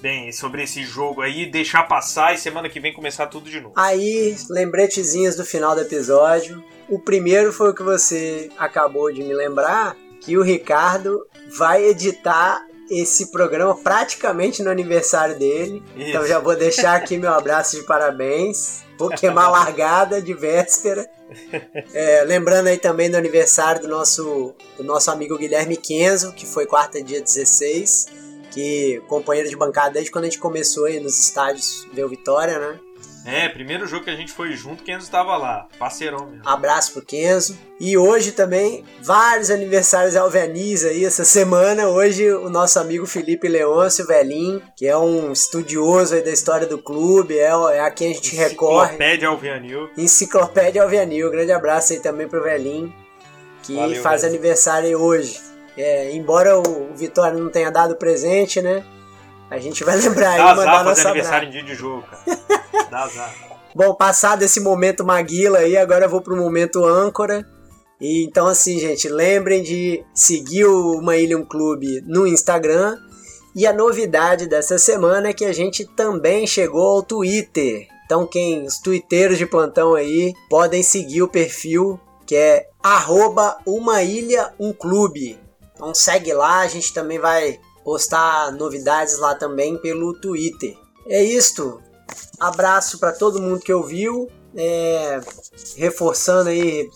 Bem, 0.00 0.30
sobre 0.30 0.62
esse 0.62 0.84
jogo 0.84 1.22
aí, 1.22 1.46
deixar 1.46 1.82
passar 1.84 2.34
e 2.34 2.38
semana 2.38 2.68
que 2.68 2.78
vem 2.78 2.92
começar 2.92 3.26
tudo 3.26 3.48
de 3.48 3.60
novo. 3.60 3.74
Aí, 3.76 4.36
lembretezinhos 4.50 5.36
do 5.36 5.44
final 5.44 5.74
do 5.74 5.80
episódio. 5.80 6.62
O 6.88 6.98
primeiro 6.98 7.52
foi 7.52 7.70
o 7.70 7.74
que 7.74 7.82
você 7.82 8.50
acabou 8.58 9.12
de 9.12 9.22
me 9.22 9.34
lembrar, 9.34 9.96
que 10.20 10.36
o 10.36 10.42
Ricardo 10.42 11.26
vai 11.56 11.84
editar 11.84 12.64
esse 12.90 13.32
programa 13.32 13.74
praticamente 13.74 14.62
no 14.62 14.70
aniversário 14.70 15.36
dele. 15.36 15.82
Isso. 15.96 16.08
Então 16.08 16.26
já 16.26 16.38
vou 16.38 16.54
deixar 16.54 16.94
aqui 16.94 17.16
meu 17.16 17.32
abraço 17.32 17.76
de 17.76 17.82
parabéns. 17.84 18.84
Vou 18.98 19.10
queimar 19.10 19.46
a 19.46 19.50
largada 19.50 20.22
de 20.22 20.32
véspera. 20.32 21.08
É, 21.92 22.22
lembrando 22.24 22.68
aí 22.68 22.78
também 22.78 23.10
do 23.10 23.16
aniversário 23.16 23.82
do 23.82 23.88
nosso, 23.88 24.54
do 24.76 24.84
nosso 24.84 25.10
amigo 25.10 25.36
Guilherme 25.36 25.76
Kenzo, 25.76 26.32
que 26.32 26.46
foi 26.46 26.66
quarta 26.66 27.02
dia 27.02 27.20
16, 27.20 28.06
que 28.56 29.02
companheiro 29.06 29.50
de 29.50 29.54
bancada 29.54 29.90
desde 29.90 30.10
quando 30.10 30.24
a 30.24 30.28
gente 30.28 30.38
começou 30.38 30.86
aí 30.86 30.98
nos 30.98 31.18
estádios 31.18 31.86
ver 31.92 32.04
o 32.04 32.08
Vitória, 32.08 32.58
né? 32.58 32.80
É, 33.26 33.48
primeiro 33.48 33.86
jogo 33.86 34.04
que 34.04 34.10
a 34.10 34.16
gente 34.16 34.32
foi 34.32 34.52
junto, 34.52 34.82
Kenzo 34.82 35.04
estava 35.04 35.36
lá. 35.36 35.66
Parceirão 35.78 36.26
mesmo. 36.26 36.48
Abraço 36.48 36.92
pro 36.92 37.04
Kenzo. 37.04 37.58
E 37.78 37.98
hoje 37.98 38.32
também, 38.32 38.84
vários 39.02 39.50
aniversários 39.50 40.16
alvenis 40.16 40.84
aí 40.84 41.04
essa 41.04 41.24
semana. 41.24 41.88
Hoje 41.88 42.32
o 42.32 42.48
nosso 42.48 42.78
amigo 42.78 43.04
Felipe 43.04 43.46
Leôncio 43.46 44.06
Velhin, 44.06 44.62
que 44.76 44.86
é 44.86 44.96
um 44.96 45.32
estudioso 45.32 46.14
aí 46.14 46.22
da 46.22 46.30
história 46.30 46.66
do 46.66 46.78
clube, 46.78 47.36
é, 47.36 47.50
é 47.74 47.80
a 47.80 47.90
quem 47.90 48.12
a 48.12 48.14
gente 48.14 48.34
recorre. 48.36 48.86
Enciclopédia 48.86 49.28
Alvianil. 49.28 49.90
Enciclopédia 49.98 50.82
Alvianil. 50.82 51.30
Grande 51.30 51.52
abraço 51.52 51.92
aí 51.92 52.00
também 52.00 52.28
pro 52.28 52.42
Velhin, 52.42 52.94
que 53.64 53.74
Valeu, 53.74 54.02
faz 54.02 54.22
velho. 54.22 54.34
aniversário 54.34 54.86
aí 54.86 54.96
hoje. 54.96 55.45
É, 55.76 56.12
embora 56.12 56.58
o 56.58 56.94
Vitória 56.94 57.38
não 57.38 57.50
tenha 57.50 57.70
dado 57.70 57.96
presente, 57.96 58.62
né? 58.62 58.84
A 59.50 59.58
gente 59.58 59.84
vai 59.84 59.96
lembrar 60.00 60.30
aí 60.30 60.38
Dá 60.38 60.54
mandar 60.54 60.72
azar 60.72 60.84
fazer 60.84 61.08
aniversário 61.08 61.48
em 61.48 61.50
dia 61.50 61.62
de 61.62 61.74
jogo, 61.74 62.02
cara. 62.02 62.38
Dá 62.90 63.02
azar. 63.04 63.34
Bom, 63.74 63.94
passado 63.94 64.42
esse 64.42 64.60
momento 64.60 65.04
Maguila 65.04 65.58
aí, 65.58 65.76
agora 65.76 66.06
eu 66.06 66.08
vou 66.08 66.22
pro 66.22 66.36
momento 66.36 66.84
âncora. 66.84 67.46
E 68.00 68.24
então 68.24 68.46
assim, 68.46 68.78
gente, 68.78 69.08
lembrem 69.08 69.62
de 69.62 70.02
seguir 70.14 70.64
o 70.64 71.00
Maílium 71.02 71.44
Clube 71.44 72.02
no 72.06 72.26
Instagram. 72.26 72.96
E 73.54 73.66
a 73.66 73.72
novidade 73.72 74.46
dessa 74.46 74.78
semana 74.78 75.28
é 75.28 75.32
que 75.32 75.44
a 75.44 75.52
gente 75.52 75.84
também 75.94 76.46
chegou 76.46 76.96
ao 76.96 77.02
Twitter. 77.02 77.86
Então 78.04 78.26
quem, 78.26 78.64
os 78.64 78.78
twitteiros 78.78 79.38
de 79.38 79.46
plantão 79.46 79.94
aí, 79.94 80.32
podem 80.48 80.82
seguir 80.82 81.22
o 81.22 81.28
perfil 81.28 82.00
que 82.26 82.34
é 82.34 82.68
arroba 82.82 83.56
uma 83.64 84.02
ilha 84.02 84.52
um 84.58 84.72
clube. 84.72 85.38
Então 85.76 85.94
segue 85.94 86.32
lá, 86.32 86.60
a 86.60 86.68
gente 86.68 86.92
também 86.92 87.18
vai 87.18 87.60
postar 87.84 88.50
novidades 88.50 89.18
lá 89.18 89.34
também 89.34 89.78
pelo 89.78 90.18
Twitter. 90.18 90.76
É 91.06 91.22
isto. 91.22 91.80
Abraço 92.40 92.98
para 92.98 93.12
todo 93.12 93.40
mundo 93.40 93.60
que 93.60 93.72
ouviu. 93.72 94.28
É, 94.58 95.20
reforçando 95.76 96.48
aí, 96.48 96.88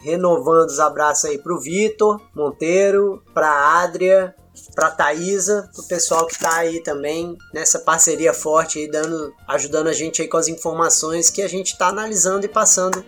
renovando 0.00 0.68
os 0.68 0.80
abraços 0.80 1.26
aí 1.26 1.38
pro 1.38 1.60
Vitor 1.60 2.20
Monteiro, 2.34 3.22
pra 3.32 3.82
Adria, 3.82 4.34
pra 4.74 4.90
Thaisa, 4.90 5.70
pro 5.72 5.84
pessoal 5.84 6.26
que 6.26 6.38
tá 6.38 6.56
aí 6.56 6.82
também 6.82 7.38
nessa 7.52 7.78
parceria 7.78 8.34
forte 8.34 8.80
aí, 8.80 8.90
dando, 8.90 9.32
ajudando 9.46 9.86
a 9.86 9.92
gente 9.92 10.22
aí 10.22 10.28
com 10.28 10.36
as 10.36 10.48
informações 10.48 11.30
que 11.30 11.40
a 11.40 11.48
gente 11.48 11.78
tá 11.78 11.88
analisando 11.88 12.46
e 12.46 12.48
passando 12.48 13.04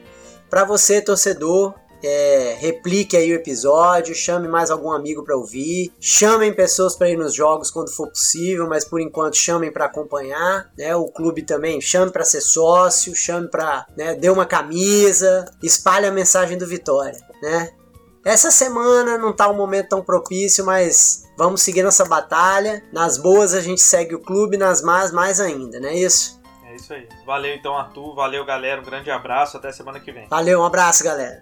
para 0.48 0.64
você, 0.64 1.02
torcedor. 1.02 1.74
É, 2.02 2.56
replique 2.59 3.16
aí 3.16 3.32
o 3.32 3.37
episódio, 3.37 4.14
chame 4.14 4.48
mais 4.48 4.70
algum 4.70 4.92
amigo 4.92 5.24
para 5.24 5.37
ouvir, 5.37 5.92
chamem 6.00 6.52
pessoas 6.52 6.94
para 6.94 7.11
ir 7.11 7.16
nos 7.16 7.35
jogos 7.35 7.70
quando 7.70 7.90
for 7.90 8.09
possível, 8.09 8.68
mas 8.68 8.85
por 8.85 9.00
enquanto 9.00 9.37
chamem 9.37 9.72
para 9.72 9.87
acompanhar, 9.87 10.70
né? 10.76 10.94
O 10.94 11.06
clube 11.06 11.42
também 11.42 11.80
chame 11.80 12.12
para 12.12 12.24
ser 12.24 12.40
sócio, 12.40 13.14
chame 13.14 13.48
para, 13.48 13.87
né, 13.96 14.14
dê 14.14 14.28
uma 14.30 14.46
camisa, 14.46 15.44
espalhe 15.62 16.06
a 16.06 16.12
mensagem 16.12 16.59
do 16.59 16.66
Vitória, 16.66 17.18
né? 17.42 17.70
Essa 18.24 18.50
semana 18.50 19.16
não 19.16 19.32
tá 19.32 19.48
um 19.48 19.56
momento 19.56 19.90
tão 19.90 20.02
propício, 20.02 20.66
mas 20.66 21.22
vamos 21.38 21.62
seguir 21.62 21.85
nossa 21.85 22.04
batalha. 22.04 22.82
Nas 22.92 23.16
boas 23.16 23.54
a 23.54 23.61
gente 23.61 23.80
segue 23.80 24.16
o 24.16 24.20
clube, 24.20 24.56
nas 24.56 24.82
más 24.82 25.12
mais 25.12 25.38
ainda, 25.38 25.78
não 25.78 25.88
é 25.88 25.94
isso? 25.94 26.40
É 26.64 26.74
isso 26.74 26.92
aí. 26.92 27.09
Valeu 27.24 27.54
então, 27.54 27.76
Arthur. 27.76 28.16
Valeu, 28.16 28.44
galera. 28.44 28.80
Um 28.80 28.85
grande 28.85 29.12
abraço. 29.12 29.56
Até 29.56 29.70
semana 29.70 30.00
que 30.00 30.11
vem. 30.11 30.26
Valeu, 30.28 30.61
um 30.61 30.64
abraço, 30.64 31.04
galera. 31.04 31.40